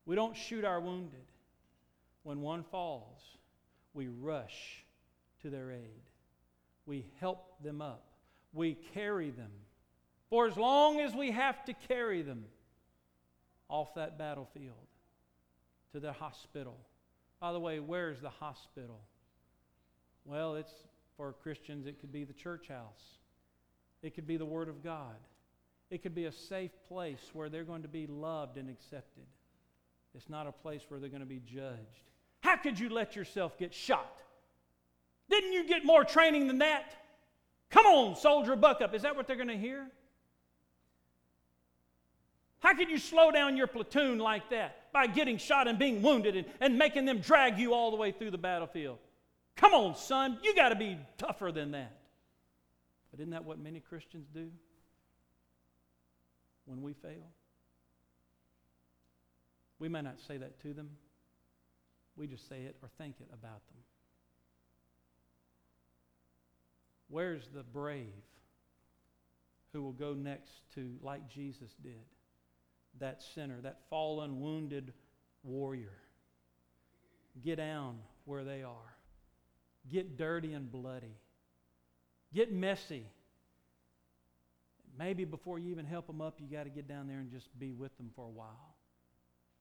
We 0.06 0.16
don't 0.16 0.36
shoot 0.36 0.64
our 0.64 0.80
wounded. 0.80 1.26
When 2.22 2.40
one 2.40 2.64
falls, 2.64 3.20
we 3.92 4.08
rush 4.08 4.84
to 5.42 5.50
their 5.50 5.70
aid. 5.70 6.02
We 6.86 7.06
help 7.20 7.62
them 7.62 7.80
up. 7.80 8.04
We 8.52 8.74
carry 8.94 9.30
them. 9.30 9.50
For 10.30 10.46
as 10.46 10.56
long 10.56 11.00
as 11.00 11.14
we 11.14 11.30
have 11.30 11.64
to 11.66 11.74
carry 11.88 12.22
them 12.22 12.44
off 13.68 13.94
that 13.94 14.18
battlefield 14.18 14.74
to 15.92 16.00
the 16.00 16.12
hospital. 16.12 16.76
By 17.40 17.52
the 17.52 17.60
way, 17.60 17.78
where's 17.80 18.20
the 18.20 18.30
hospital? 18.30 19.00
Well, 20.24 20.56
it's 20.56 20.72
for 21.16 21.32
Christians, 21.32 21.86
it 21.86 22.00
could 22.00 22.12
be 22.12 22.24
the 22.24 22.32
church 22.32 22.68
house, 22.68 23.18
it 24.02 24.14
could 24.14 24.26
be 24.26 24.36
the 24.36 24.44
Word 24.44 24.68
of 24.68 24.82
God, 24.82 25.16
it 25.90 26.02
could 26.02 26.14
be 26.14 26.24
a 26.24 26.32
safe 26.32 26.72
place 26.88 27.30
where 27.32 27.48
they're 27.48 27.64
going 27.64 27.82
to 27.82 27.88
be 27.88 28.06
loved 28.06 28.56
and 28.56 28.68
accepted. 28.68 29.24
It's 30.14 30.28
not 30.28 30.46
a 30.46 30.52
place 30.52 30.82
where 30.88 31.00
they're 31.00 31.08
going 31.08 31.20
to 31.20 31.26
be 31.26 31.40
judged. 31.44 32.10
How 32.40 32.56
could 32.56 32.78
you 32.78 32.88
let 32.88 33.16
yourself 33.16 33.58
get 33.58 33.74
shot? 33.74 34.20
Didn't 35.28 35.52
you 35.52 35.66
get 35.66 35.84
more 35.84 36.04
training 36.04 36.46
than 36.46 36.58
that? 36.58 36.94
Come 37.70 37.86
on, 37.86 38.16
soldier, 38.16 38.54
buck 38.54 38.80
up. 38.80 38.94
Is 38.94 39.02
that 39.02 39.16
what 39.16 39.26
they're 39.26 39.36
going 39.36 39.48
to 39.48 39.56
hear? 39.56 39.86
How 42.60 42.74
could 42.74 42.88
you 42.88 42.98
slow 42.98 43.30
down 43.30 43.56
your 43.56 43.66
platoon 43.66 44.18
like 44.18 44.50
that? 44.50 44.92
By 44.92 45.06
getting 45.06 45.38
shot 45.38 45.68
and 45.68 45.78
being 45.78 46.00
wounded 46.00 46.36
and, 46.36 46.46
and 46.60 46.78
making 46.78 47.04
them 47.04 47.18
drag 47.18 47.58
you 47.58 47.74
all 47.74 47.90
the 47.90 47.96
way 47.96 48.12
through 48.12 48.30
the 48.30 48.38
battlefield. 48.38 48.98
Come 49.56 49.72
on, 49.72 49.96
son, 49.96 50.38
you 50.42 50.54
got 50.54 50.70
to 50.70 50.76
be 50.76 50.98
tougher 51.16 51.52
than 51.52 51.72
that. 51.72 51.96
But 53.10 53.20
isn't 53.20 53.30
that 53.30 53.44
what 53.44 53.58
many 53.58 53.80
Christians 53.80 54.26
do 54.34 54.50
when 56.64 56.82
we 56.82 56.92
fail? 56.94 57.30
We 59.78 59.88
may 59.88 60.02
not 60.02 60.20
say 60.26 60.36
that 60.38 60.60
to 60.62 60.72
them, 60.72 60.90
we 62.16 62.26
just 62.26 62.48
say 62.48 62.62
it 62.62 62.76
or 62.82 62.88
think 62.98 63.16
it 63.20 63.28
about 63.32 63.66
them. 63.68 63.82
Where's 67.08 67.48
the 67.54 67.62
brave 67.62 68.06
who 69.72 69.82
will 69.82 69.92
go 69.92 70.14
next 70.14 70.52
to, 70.74 70.96
like 71.02 71.28
Jesus 71.28 71.70
did, 71.82 72.04
that 72.98 73.22
sinner, 73.34 73.60
that 73.60 73.80
fallen, 73.90 74.40
wounded 74.40 74.92
warrior? 75.42 75.92
Get 77.44 77.56
down 77.56 77.98
where 78.24 78.44
they 78.44 78.62
are. 78.62 78.93
Get 79.90 80.16
dirty 80.16 80.52
and 80.52 80.70
bloody. 80.70 81.16
Get 82.32 82.52
messy. 82.52 83.06
Maybe 84.98 85.24
before 85.24 85.58
you 85.58 85.70
even 85.70 85.84
help 85.84 86.06
them 86.06 86.20
up, 86.20 86.40
you 86.40 86.46
got 86.46 86.64
to 86.64 86.70
get 86.70 86.88
down 86.88 87.08
there 87.08 87.18
and 87.18 87.30
just 87.30 87.48
be 87.58 87.72
with 87.72 87.96
them 87.96 88.10
for 88.14 88.24
a 88.24 88.30
while. 88.30 88.76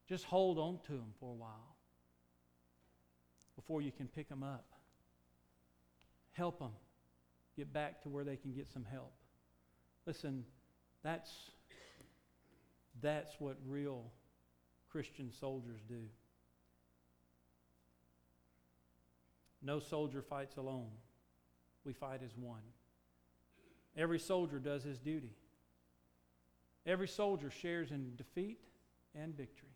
Just 0.08 0.26
hold 0.26 0.58
on 0.60 0.80
to 0.88 0.92
them 0.94 1.14
for 1.20 1.30
a 1.30 1.36
while 1.36 1.76
before 3.56 3.82
you 3.82 3.92
can 3.92 4.08
pick 4.08 4.30
them 4.30 4.44
up. 4.44 4.66
Help 6.34 6.60
them 6.60 6.72
get 7.56 7.72
back 7.72 8.02
to 8.04 8.10
where 8.10 8.24
they 8.24 8.36
can 8.36 8.52
get 8.52 8.70
some 8.72 8.86
help. 8.86 9.14
Listen, 10.06 10.44
that's, 11.04 11.32
that's 13.02 13.32
what 13.40 13.58
real 13.66 14.12
Christian 14.92 15.32
soldiers 15.32 15.80
do. 15.88 16.02
No 19.64 19.80
soldier 19.80 20.22
fights 20.22 20.58
alone. 20.58 20.92
We 21.86 21.94
fight 21.94 22.22
as 22.24 22.36
one. 22.38 22.62
Every 23.96 24.20
soldier 24.20 24.60
does 24.60 24.84
his 24.84 25.00
duty. 25.00 25.32
Every 26.86 27.08
soldier 27.08 27.50
shares 27.50 27.92
in 27.92 28.16
defeat 28.18 28.60
and 29.16 29.36
victory, 29.36 29.70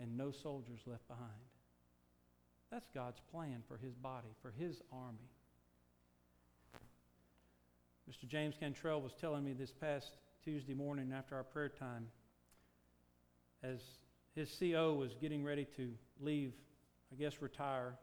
and 0.00 0.16
no 0.16 0.30
soldiers 0.30 0.80
left 0.86 1.08
behind. 1.08 1.30
That's 2.70 2.88
God's 2.94 3.20
plan 3.32 3.62
for 3.66 3.76
his 3.76 3.94
body, 3.94 4.28
for 4.40 4.52
his 4.52 4.80
army. 4.92 5.30
Mr. 8.08 8.28
James 8.28 8.54
Cantrell 8.58 9.00
was 9.00 9.12
telling 9.14 9.44
me 9.44 9.52
this 9.52 9.72
past 9.72 10.12
Tuesday 10.44 10.74
morning 10.74 11.12
after 11.12 11.34
our 11.34 11.42
prayer 11.42 11.68
time, 11.68 12.06
as 13.62 13.80
his 14.34 14.54
CO 14.58 14.94
was 14.94 15.14
getting 15.20 15.42
ready 15.42 15.66
to 15.76 15.90
leave, 16.20 16.52
I 17.12 17.16
guess 17.16 17.42
retire. 17.42 17.94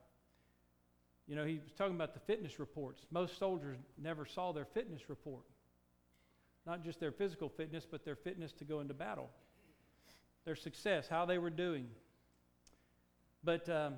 You 1.28 1.36
know, 1.36 1.46
he 1.46 1.60
was 1.64 1.74
talking 1.78 1.96
about 1.96 2.14
the 2.14 2.22
fitness 2.22 2.60
reports. 2.60 3.06
Most 3.12 3.38
soldiers 3.38 3.78
never 3.98 4.26
saw 4.26 4.54
their 4.54 4.66
fitness 4.66 5.10
report. 5.10 5.44
Not 6.66 6.84
just 6.84 7.00
their 7.00 7.12
physical 7.12 7.50
fitness, 7.50 7.86
but 7.90 8.06
their 8.06 8.16
fitness 8.16 8.54
to 8.54 8.66
go 8.66 8.80
into 8.80 8.94
battle, 8.94 9.30
their 10.46 10.56
success, 10.56 11.08
how 11.08 11.26
they 11.26 11.38
were 11.38 11.50
doing. 11.50 11.88
But 13.44 13.68
um, 13.70 13.96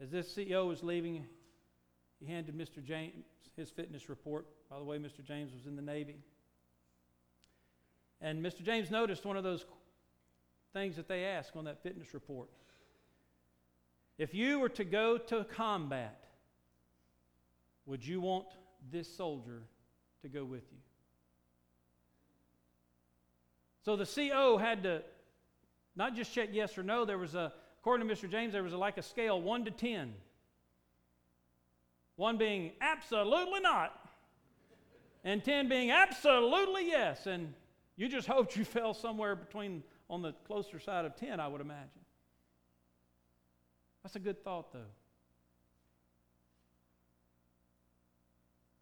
as 0.00 0.10
this 0.10 0.34
CEO 0.34 0.66
was 0.66 0.82
leaving, 0.82 1.26
he 2.20 2.26
handed 2.26 2.56
Mr. 2.56 2.82
James 2.82 3.24
his 3.56 3.70
fitness 3.70 4.08
report. 4.08 4.46
By 4.70 4.78
the 4.78 4.84
way, 4.84 4.98
Mr. 4.98 5.22
James 5.22 5.52
was 5.52 5.66
in 5.66 5.76
the 5.76 5.82
Navy. 5.82 6.16
And 8.20 8.44
Mr. 8.44 8.62
James 8.62 8.90
noticed 8.90 9.24
one 9.24 9.36
of 9.36 9.44
those 9.44 9.64
things 10.72 10.96
that 10.96 11.08
they 11.08 11.24
ask 11.24 11.56
on 11.56 11.64
that 11.64 11.82
fitness 11.82 12.14
report. 12.14 12.48
If 14.18 14.34
you 14.34 14.58
were 14.58 14.68
to 14.70 14.84
go 14.84 15.16
to 15.16 15.44
combat, 15.44 16.24
would 17.86 18.04
you 18.04 18.20
want 18.20 18.46
this 18.90 19.08
soldier 19.08 19.62
to 20.22 20.28
go 20.28 20.44
with 20.44 20.64
you? 20.72 20.78
So 23.84 23.96
the 23.96 24.04
CO 24.04 24.58
had 24.58 24.82
to 24.82 25.02
not 25.96 26.14
just 26.14 26.32
check 26.32 26.50
yes 26.52 26.76
or 26.76 26.82
no, 26.82 27.04
there 27.04 27.16
was 27.16 27.34
a, 27.34 27.52
according 27.80 28.06
to 28.06 28.14
Mr. 28.14 28.30
James, 28.30 28.52
there 28.52 28.62
was 28.62 28.72
a, 28.72 28.78
like 28.78 28.98
a 28.98 29.02
scale 29.02 29.40
1 29.40 29.64
to 29.64 29.70
10. 29.70 30.12
One 32.16 32.36
being 32.36 32.72
absolutely 32.80 33.60
not, 33.60 34.08
and 35.24 35.42
10 35.42 35.68
being 35.68 35.90
absolutely 35.90 36.86
yes. 36.86 37.26
And 37.26 37.54
you 37.96 38.08
just 38.08 38.26
hoped 38.28 38.56
you 38.56 38.64
fell 38.64 38.92
somewhere 38.92 39.36
between 39.36 39.82
on 40.10 40.22
the 40.22 40.32
closer 40.46 40.80
side 40.80 41.04
of 41.04 41.16
10, 41.16 41.38
I 41.38 41.48
would 41.48 41.60
imagine. 41.60 41.88
That's 44.02 44.16
a 44.16 44.20
good 44.20 44.42
thought, 44.42 44.72
though. 44.72 44.90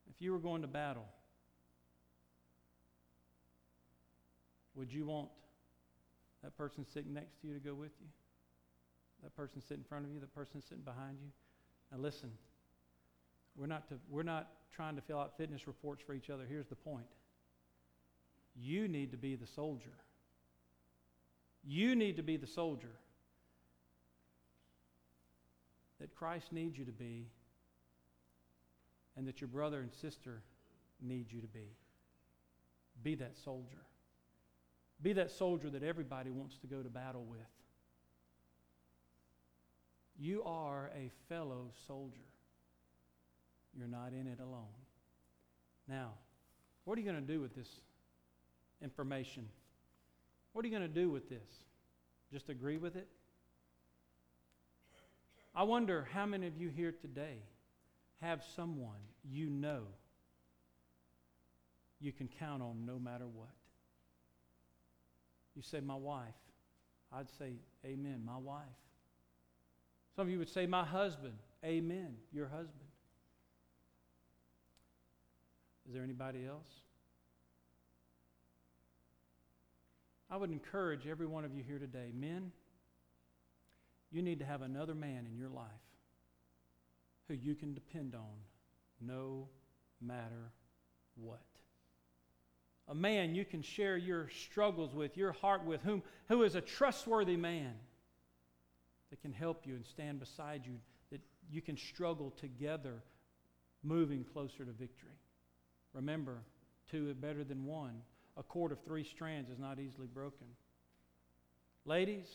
If 0.09 0.22
you 0.22 0.33
were 0.33 0.38
going 0.38 0.62
to 0.62 0.68
battle, 0.68 1.07
would 4.74 4.92
you 4.92 5.05
want 5.05 5.29
that 6.42 6.57
person 6.57 6.87
sitting 6.92 7.12
next 7.12 7.40
to 7.40 7.48
you 7.48 7.55
to 7.55 7.61
go 7.61 7.74
with 7.74 7.92
you? 8.00 8.07
That 9.22 9.35
person 9.35 9.61
sitting 9.61 9.79
in 9.79 9.85
front 9.85 10.05
of 10.05 10.12
you, 10.12 10.20
the 10.20 10.26
person 10.26 10.62
sitting 10.62 10.85
behind 10.85 11.18
you? 11.20 11.29
Now, 11.90 11.98
listen, 11.98 12.31
we're 13.57 13.66
not, 13.66 13.88
to, 13.88 13.94
we're 14.09 14.22
not 14.22 14.48
trying 14.74 14.96
to 14.96 15.02
fill 15.02 15.18
out 15.18 15.37
fitness 15.37 15.66
reports 15.66 16.02
for 16.07 16.14
each 16.14 16.31
other. 16.31 16.44
Here's 16.48 16.68
the 16.68 16.76
point 16.76 17.07
you 18.59 18.88
need 18.88 19.11
to 19.11 19.18
be 19.18 19.35
the 19.35 19.46
soldier. 19.46 19.92
You 21.62 21.94
need 21.94 22.16
to 22.16 22.22
be 22.22 22.37
the 22.37 22.46
soldier 22.46 22.92
that 26.00 26.14
Christ 26.14 26.52
needs 26.52 26.78
you 26.78 26.85
to 26.85 26.92
be 26.92 27.26
and 29.16 29.26
that 29.26 29.40
your 29.40 29.48
brother 29.48 29.80
and 29.80 29.92
sister 29.92 30.42
need 31.00 31.32
you 31.32 31.40
to 31.40 31.46
be. 31.46 31.76
Be 33.02 33.14
that 33.16 33.37
soldier. 33.37 33.82
Be 35.02 35.12
that 35.14 35.30
soldier 35.30 35.70
that 35.70 35.82
everybody 35.82 36.30
wants 36.30 36.59
to 36.59 36.66
go 36.66 36.82
to 36.82 36.88
battle 36.88 37.24
with. 37.24 37.40
You 40.18 40.42
are 40.44 40.90
a 40.94 41.11
fellow 41.28 41.70
soldier. 41.87 42.20
You're 43.76 43.88
not 43.88 44.12
in 44.12 44.26
it 44.26 44.40
alone. 44.40 44.64
Now, 45.88 46.12
what 46.85 46.96
are 46.96 47.00
you 47.02 47.11
going 47.11 47.24
to 47.24 47.32
do 47.32 47.40
with 47.40 47.54
this 47.54 47.68
information? 48.82 49.46
What 50.52 50.64
are 50.64 50.68
you 50.68 50.76
going 50.76 50.88
to 50.88 51.00
do 51.00 51.11
with 51.11 51.28
this? 51.28 51.64
Just 52.32 52.48
agree 52.48 52.78
with 52.78 52.96
it? 52.96 53.09
I 55.56 55.62
wonder 55.62 56.06
how 56.12 56.26
many 56.26 56.46
of 56.46 56.58
you 56.58 56.68
here 56.68 56.92
today 56.92 57.38
have 58.20 58.44
someone 58.54 59.00
you 59.24 59.48
know 59.48 59.84
you 61.98 62.12
can 62.12 62.28
count 62.28 62.62
on 62.62 62.84
no 62.84 62.98
matter 62.98 63.26
what. 63.26 63.48
You 65.54 65.62
say, 65.62 65.80
My 65.80 65.94
wife. 65.94 66.34
I'd 67.10 67.30
say, 67.38 67.54
Amen, 67.86 68.20
my 68.22 68.36
wife. 68.36 68.60
Some 70.14 70.26
of 70.26 70.30
you 70.30 70.38
would 70.38 70.50
say, 70.50 70.66
My 70.66 70.84
husband. 70.84 71.38
Amen, 71.64 72.16
your 72.34 72.48
husband. 72.48 72.90
Is 75.88 75.94
there 75.94 76.02
anybody 76.02 76.44
else? 76.46 76.68
I 80.30 80.36
would 80.36 80.50
encourage 80.50 81.06
every 81.06 81.26
one 81.26 81.46
of 81.46 81.54
you 81.54 81.62
here 81.66 81.78
today, 81.78 82.10
men, 82.12 82.52
you 84.10 84.22
need 84.22 84.38
to 84.38 84.44
have 84.44 84.62
another 84.62 84.94
man 84.94 85.26
in 85.30 85.36
your 85.36 85.48
life 85.48 85.66
who 87.28 87.34
you 87.34 87.54
can 87.54 87.74
depend 87.74 88.14
on 88.14 88.36
no 89.00 89.48
matter 90.00 90.52
what. 91.16 91.40
A 92.88 92.94
man 92.94 93.34
you 93.34 93.44
can 93.44 93.62
share 93.62 93.96
your 93.96 94.28
struggles 94.28 94.94
with, 94.94 95.16
your 95.16 95.32
heart 95.32 95.64
with, 95.64 95.82
whom, 95.82 96.02
who 96.28 96.44
is 96.44 96.54
a 96.54 96.60
trustworthy 96.60 97.36
man 97.36 97.74
that 99.10 99.20
can 99.20 99.32
help 99.32 99.66
you 99.66 99.74
and 99.74 99.84
stand 99.84 100.20
beside 100.20 100.64
you, 100.64 100.76
that 101.10 101.20
you 101.50 101.60
can 101.60 101.76
struggle 101.76 102.32
together 102.40 103.02
moving 103.82 104.24
closer 104.24 104.64
to 104.64 104.72
victory. 104.72 105.18
Remember, 105.94 106.38
two 106.90 107.10
are 107.10 107.14
better 107.14 107.42
than 107.42 107.64
one. 107.64 108.02
A 108.36 108.42
cord 108.42 108.70
of 108.70 108.78
three 108.84 109.04
strands 109.04 109.50
is 109.50 109.58
not 109.58 109.80
easily 109.80 110.06
broken. 110.06 110.46
Ladies, 111.84 112.26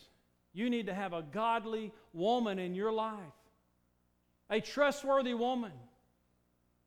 you 0.52 0.68
need 0.70 0.86
to 0.86 0.94
have 0.94 1.12
a 1.12 1.22
godly 1.22 1.92
woman 2.12 2.58
in 2.58 2.74
your 2.74 2.92
life, 2.92 3.18
a 4.50 4.60
trustworthy 4.60 5.34
woman 5.34 5.72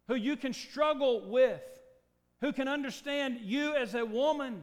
who 0.08 0.16
you 0.16 0.36
can 0.36 0.54
struggle 0.54 1.30
with, 1.30 1.64
who 2.42 2.54
can 2.54 2.68
understand 2.68 3.40
you 3.42 3.76
as 3.76 3.96
a 3.96 4.06
woman 4.06 4.62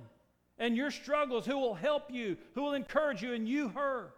and 0.58 0.76
your 0.76 0.90
struggles, 0.90 1.44
who 1.44 1.58
will 1.58 1.74
help 1.74 2.10
you, 2.10 2.36
who 2.54 2.62
will 2.62 2.74
encourage 2.74 3.22
you, 3.22 3.34
and 3.34 3.48
you 3.48 3.68
her. 3.70 4.12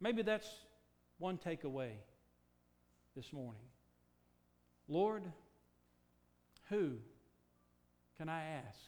Maybe 0.00 0.22
that's 0.22 0.48
one 1.18 1.38
takeaway 1.38 1.90
this 3.16 3.32
morning. 3.32 3.60
Lord, 4.88 5.24
who 6.68 6.92
can 8.16 8.28
I 8.28 8.44
ask? 8.44 8.78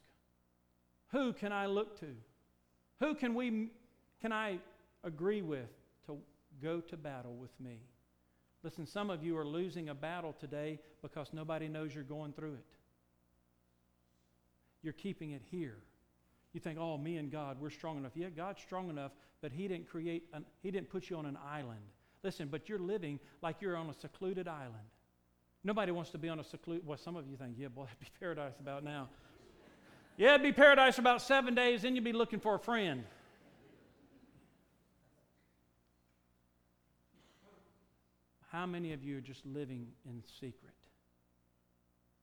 Who 1.11 1.33
can 1.33 1.53
I 1.53 1.67
look 1.67 1.99
to? 2.01 2.07
Who 3.03 3.17
can 3.17 3.35
we 3.35 3.69
can 4.21 4.33
I 4.33 4.59
agree 5.03 5.43
with 5.43 5.69
to 6.07 6.19
go 6.62 6.81
to 6.81 6.97
battle 6.97 7.35
with 7.35 7.51
me? 7.59 7.81
Listen, 8.62 8.87
some 8.87 9.11
of 9.11 9.25
you 9.25 9.37
are 9.37 9.45
losing 9.45 9.88
a 9.88 9.95
battle 9.95 10.33
today 10.38 10.79
because 11.03 11.31
nobody 11.33 11.67
knows 11.67 11.93
you're 11.93 12.05
going 12.05 12.33
through 12.33 12.55
it. 12.55 12.65
You're 14.85 14.93
keeping 14.93 15.33
it 15.33 15.43
here. 15.51 15.79
You 16.53 16.61
think, 16.61 16.79
oh, 16.79 16.97
me 16.97 17.17
and 17.17 17.31
God, 17.33 17.57
we're 17.61 17.71
strong 17.71 17.99
enough. 17.99 18.12
Yeah, 18.15 18.29
God's 18.29 18.61
strong 18.61 18.88
enough, 18.88 19.11
but 19.41 19.51
He 19.51 19.67
didn't 19.67 19.88
create, 19.88 20.29
an, 20.33 20.45
He 20.62 20.71
didn't 20.71 20.88
put 20.88 21.11
you 21.11 21.17
on 21.17 21.27
an 21.27 21.38
island. 21.45 21.81
Listen, 22.23 22.47
but 22.47 22.69
you're 22.69 22.79
living 22.79 23.19
like 23.43 23.57
you're 23.61 23.77
on 23.77 23.91
a 23.91 23.95
secluded 23.95 24.47
island. 24.47 24.87
Nobody 25.65 25.91
wants 25.91 26.11
to 26.11 26.19
be 26.19 26.29
on 26.29 26.38
a 26.38 26.45
secluded, 26.45 26.87
well, 26.87 26.99
some 26.99 27.17
of 27.17 27.27
you 27.27 27.37
think, 27.37 27.55
yeah, 27.59 27.67
boy, 27.67 27.83
that'd 27.85 27.99
be 27.99 28.07
paradise 28.21 28.55
about 28.61 28.85
now. 28.85 29.09
Yeah, 30.16 30.35
it'd 30.35 30.42
be 30.42 30.53
paradise 30.53 30.96
for 30.96 31.01
about 31.01 31.22
seven 31.22 31.55
days, 31.55 31.83
then 31.83 31.94
you'd 31.94 32.05
be 32.05 32.12
looking 32.12 32.40
for 32.40 32.55
a 32.55 32.59
friend. 32.59 33.05
How 38.51 38.66
many 38.66 38.92
of 38.92 39.03
you 39.03 39.16
are 39.16 39.22
just 39.22 39.46
living 39.46 39.87
in 40.05 40.22
secret? 40.38 40.75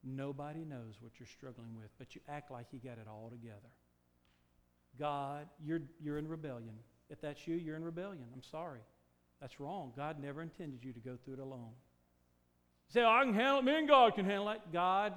Nobody 0.03 0.63
knows 0.63 0.95
what 1.01 1.13
you're 1.19 1.27
struggling 1.27 1.75
with, 1.75 1.89
but 1.97 2.13
you 2.13 2.21
act 2.29 2.51
like 2.51 2.67
you 2.71 2.79
got 2.79 2.99
it 2.99 3.07
all 3.09 3.29
together. 3.31 3.73
God, 4.97 5.47
you're, 5.63 5.81
you're 5.99 6.19
in 6.19 6.27
rebellion. 6.27 6.75
If 7.09 7.19
that's 7.19 7.47
you, 7.47 7.55
you're 7.55 7.75
in 7.75 7.83
rebellion. 7.83 8.25
I'm 8.33 8.43
sorry. 8.43 8.81
That's 9.41 9.59
wrong. 9.59 9.91
God 9.95 10.21
never 10.21 10.41
intended 10.41 10.83
you 10.83 10.93
to 10.93 10.99
go 10.99 11.17
through 11.23 11.35
it 11.35 11.39
alone. 11.39 11.71
You 12.87 12.93
say, 12.93 13.03
I 13.03 13.23
can 13.23 13.33
handle 13.33 13.59
it. 13.59 13.65
Me 13.65 13.77
and 13.77 13.87
God 13.87 14.15
can 14.15 14.25
handle 14.25 14.49
it. 14.49 14.61
God 14.71 15.13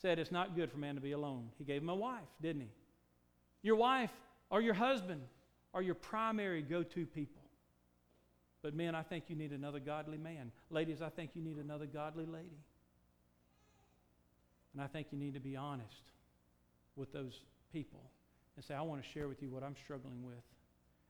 said 0.00 0.18
it's 0.18 0.32
not 0.32 0.54
good 0.54 0.70
for 0.70 0.78
man 0.78 0.94
to 0.94 1.00
be 1.00 1.12
alone. 1.12 1.48
He 1.58 1.64
gave 1.64 1.82
him 1.82 1.88
a 1.88 1.94
wife, 1.94 2.28
didn't 2.40 2.62
he? 2.62 2.68
Your 3.62 3.76
wife 3.76 4.12
or 4.50 4.60
your 4.60 4.74
husband 4.74 5.22
are 5.74 5.82
your 5.82 5.94
primary 5.94 6.62
go 6.62 6.82
to 6.82 7.06
people. 7.06 7.42
But 8.62 8.74
men, 8.74 8.94
I 8.94 9.02
think 9.02 9.24
you 9.28 9.36
need 9.36 9.52
another 9.52 9.80
godly 9.80 10.18
man. 10.18 10.50
Ladies, 10.70 11.02
I 11.02 11.08
think 11.08 11.30
you 11.34 11.42
need 11.42 11.56
another 11.56 11.86
godly 11.86 12.26
lady. 12.26 12.58
And 14.72 14.82
I 14.82 14.86
think 14.86 15.08
you 15.10 15.18
need 15.18 15.34
to 15.34 15.40
be 15.40 15.56
honest 15.56 16.02
with 16.96 17.12
those 17.12 17.40
people 17.72 18.00
and 18.56 18.64
say, 18.64 18.74
I 18.74 18.82
want 18.82 19.02
to 19.02 19.08
share 19.08 19.28
with 19.28 19.42
you 19.42 19.50
what 19.50 19.62
I'm 19.62 19.76
struggling 19.84 20.24
with. 20.24 20.34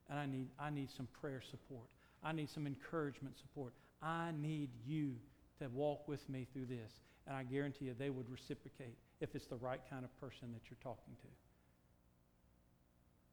And 0.08 0.18
I 0.18 0.26
need, 0.26 0.48
I 0.58 0.70
need 0.70 0.90
some 0.90 1.08
prayer 1.20 1.42
support. 1.50 1.86
I 2.22 2.32
need 2.32 2.50
some 2.50 2.66
encouragement 2.66 3.36
support. 3.38 3.72
I 4.02 4.30
need 4.40 4.70
you 4.86 5.14
to 5.60 5.68
walk 5.68 6.06
with 6.06 6.28
me 6.28 6.46
through 6.52 6.66
this. 6.66 6.92
And 7.26 7.36
I 7.36 7.42
guarantee 7.42 7.86
you 7.86 7.94
they 7.98 8.10
would 8.10 8.28
reciprocate 8.30 8.96
if 9.20 9.34
it's 9.34 9.46
the 9.46 9.56
right 9.56 9.80
kind 9.90 10.04
of 10.04 10.20
person 10.20 10.52
that 10.52 10.62
you're 10.70 10.78
talking 10.82 11.14
to. 11.22 11.28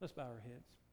Let's 0.00 0.12
bow 0.12 0.22
our 0.22 0.42
heads. 0.42 0.83